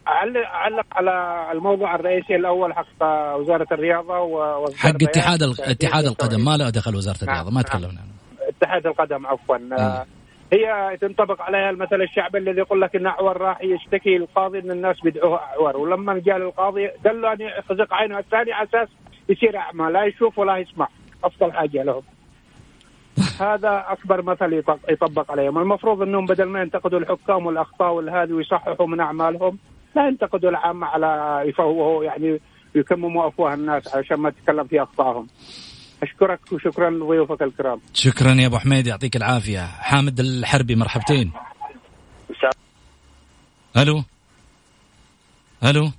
أعلق 0.08 0.86
على 0.92 1.46
الموضوع 1.52 1.94
الرئيسي 1.94 2.36
الأول 2.36 2.74
حق 2.74 3.02
وزارة 3.36 3.66
الرياضة 3.72 4.18
و- 4.20 4.66
حق 4.76 4.88
اتحاد 5.02 5.38
تأكيد 5.38 5.60
اتحاد 5.60 6.04
التوعية. 6.04 6.08
القدم. 6.08 6.44
ما 6.44 6.56
له 6.56 6.70
دخل 6.70 6.96
وزارة 6.96 7.16
الرياضة. 7.22 7.50
ما 7.50 7.54
نعم. 7.54 7.62
تكلمنا 7.62 8.00
عنه. 8.00 8.48
اتحاد 8.48 8.86
القدم 8.86 9.26
عفوا. 9.26 9.56
آه، 9.78 10.06
هي 10.52 10.96
تنطبق 11.00 11.42
عليها 11.42 11.70
المثل 11.70 12.02
الشعبي 12.02 12.38
الذي 12.38 12.58
يقول 12.58 12.80
لك 12.80 12.96
إن 12.96 13.06
أعور 13.06 13.36
راح 13.36 13.58
يشتكي 13.62 14.16
القاضي 14.16 14.58
إن 14.58 14.70
الناس 14.70 15.00
بيدعوه 15.00 15.38
أعور. 15.38 15.76
ولما 15.76 16.18
جاء 16.26 16.38
للقاضي 16.38 16.86
قال 16.86 17.20
له 17.22 17.32
أن 17.32 17.40
يخزق 17.40 17.94
عينه. 17.94 18.18
الثاني 18.18 18.52
على 18.52 18.68
أساس 18.68 18.88
يصير 19.28 19.56
أعمى 19.56 19.92
لا 19.92 20.04
يشوف 20.04 20.38
ولا 20.38 20.56
يسمع. 20.56 20.88
أفضل 21.24 21.52
حاجة 21.52 21.82
لهم. 21.82 22.02
هذا 23.40 23.84
أكبر 23.88 24.22
مثل 24.22 24.62
يطبق, 24.90 25.30
عليهم. 25.30 25.58
المفروض 25.58 26.02
إنهم 26.02 26.26
بدل 26.26 26.44
ما 26.44 26.60
ينتقدوا 26.62 26.98
الحكام 26.98 27.46
والأخطاء 27.46 27.92
والهذه 27.92 28.32
ويصححوا 28.32 28.86
من 28.86 29.00
أعمالهم 29.00 29.58
لا 29.96 30.08
ينتقدوا 30.08 30.50
العامه 30.50 30.86
على 30.86 31.42
يفوهوا 31.48 32.04
يعني 32.04 32.40
يكمموا 32.74 33.28
أفواه 33.28 33.54
الناس 33.54 33.94
عشان 33.94 34.16
ما 34.16 34.30
تتكلم 34.30 34.64
في 34.66 34.82
أخطائهم. 34.82 35.26
أشكرك 36.02 36.40
وشكرا 36.52 36.90
لضيوفك 36.90 37.42
الكرام. 37.42 37.80
شكرا 37.94 38.34
يا 38.34 38.46
أبو 38.46 38.58
حميد 38.58 38.86
يعطيك 38.86 39.16
العافية. 39.16 39.66
حامد 39.66 40.20
الحربي 40.20 40.74
مرحبتين. 40.74 41.32
ألو؟ 43.76 44.02
ألو؟ 45.64 45.90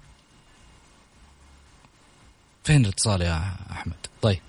فين 2.64 2.82
الاتصال 2.82 3.22
يا 3.22 3.42
أحمد؟ 3.72 3.96
طيب. 4.22 4.40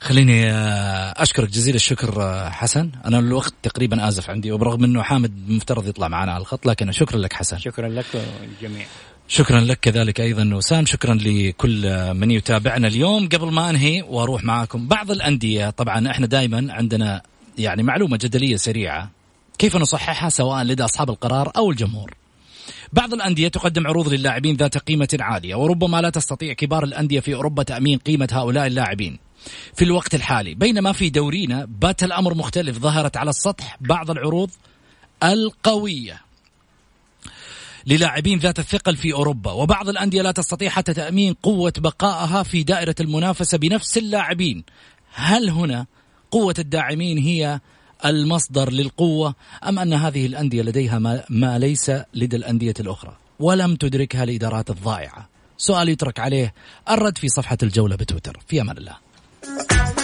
خليني 0.00 0.50
آه، 0.50 1.22
أشكرك 1.22 1.48
جزيل 1.48 1.74
الشكر 1.74 2.22
آه، 2.22 2.48
حسن. 2.48 2.90
أنا 3.04 3.18
الوقت 3.18 3.54
تقريبا 3.62 4.08
آزف 4.08 4.30
عندي 4.30 4.52
وبرغم 4.52 4.84
أنه 4.84 5.02
حامد 5.02 5.32
مفترض 5.48 5.88
يطلع 5.88 6.08
معنا 6.08 6.32
على 6.32 6.40
الخط 6.40 6.66
لكن 6.66 6.92
شكرا 6.92 7.18
لك 7.18 7.32
حسن. 7.32 7.58
شكرا 7.58 7.88
لك 7.88 8.06
والجميع 8.14 8.86
شكرا 9.28 9.60
لك 9.60 9.80
كذلك 9.80 10.20
أيضا 10.20 10.54
وسام. 10.54 10.86
شكرا 10.86 11.14
لكل 11.14 12.14
من 12.14 12.30
يتابعنا 12.30 12.88
اليوم. 12.88 13.28
قبل 13.28 13.52
ما 13.52 13.70
أنهي 13.70 14.02
وأروح 14.02 14.44
معاكم 14.44 14.88
بعض 14.88 15.10
الأندية 15.10 15.70
طبعا 15.70 16.10
إحنا 16.10 16.26
دائما 16.26 16.72
عندنا 16.72 17.22
يعني 17.58 17.82
معلومة 17.82 18.16
جدلية 18.16 18.56
سريعة 18.56 19.10
كيف 19.58 19.76
نصححها 19.76 20.28
سواء 20.28 20.64
لدى 20.64 20.84
أصحاب 20.84 21.10
القرار 21.10 21.52
أو 21.56 21.70
الجمهور. 21.70 22.14
بعض 22.92 23.14
الأندية 23.14 23.48
تقدم 23.48 23.86
عروض 23.86 24.08
للاعبين 24.08 24.56
ذات 24.56 24.78
قيمة 24.78 25.08
عالية 25.20 25.54
وربما 25.54 26.00
لا 26.00 26.10
تستطيع 26.10 26.52
كبار 26.52 26.84
الأندية 26.84 27.20
في 27.20 27.34
أوروبا 27.34 27.62
تأمين 27.62 27.98
قيمة 27.98 28.28
هؤلاء 28.32 28.66
اللاعبين. 28.66 29.18
في 29.74 29.84
الوقت 29.84 30.14
الحالي. 30.14 30.54
بينما 30.54 30.92
في 30.92 31.10
دورينا 31.10 31.64
بات 31.64 32.02
الأمر 32.02 32.34
مختلف. 32.34 32.78
ظهرت 32.78 33.16
على 33.16 33.30
السطح 33.30 33.76
بعض 33.80 34.10
العروض 34.10 34.50
القوية 35.22 36.20
للاعبين 37.86 38.38
ذات 38.38 38.58
الثقل 38.58 38.96
في 38.96 39.12
أوروبا 39.12 39.52
وبعض 39.52 39.88
الأندية 39.88 40.22
لا 40.22 40.30
تستطيع 40.30 40.70
حتى 40.70 40.94
تأمين 40.94 41.34
قوة 41.34 41.72
بقائها 41.78 42.42
في 42.42 42.62
دائرة 42.62 42.94
المنافسة 43.00 43.58
بنفس 43.58 43.98
اللاعبين. 43.98 44.64
هل 45.14 45.50
هنا 45.50 45.86
قوة 46.30 46.54
الداعمين 46.58 47.18
هي 47.18 47.60
المصدر 48.04 48.72
للقوة 48.72 49.34
أم 49.68 49.78
أن 49.78 49.92
هذه 49.92 50.26
الأندية 50.26 50.62
لديها 50.62 50.98
ما, 50.98 51.24
ما 51.28 51.58
ليس 51.58 51.90
لدى 52.14 52.36
الأندية 52.36 52.74
الأخرى؟ 52.80 53.16
ولم 53.38 53.76
تدركها 53.76 54.24
الإدارات 54.24 54.70
الضائعة. 54.70 55.28
سؤال 55.56 55.88
يترك 55.88 56.20
عليه 56.20 56.54
الرد 56.90 57.18
في 57.18 57.28
صفحة 57.28 57.58
الجولة 57.62 57.96
بتويتر. 57.96 58.40
في 58.48 58.60
أمان 58.60 58.78
الله. 58.78 58.96
Thank 59.58 59.98
you. 59.98 59.99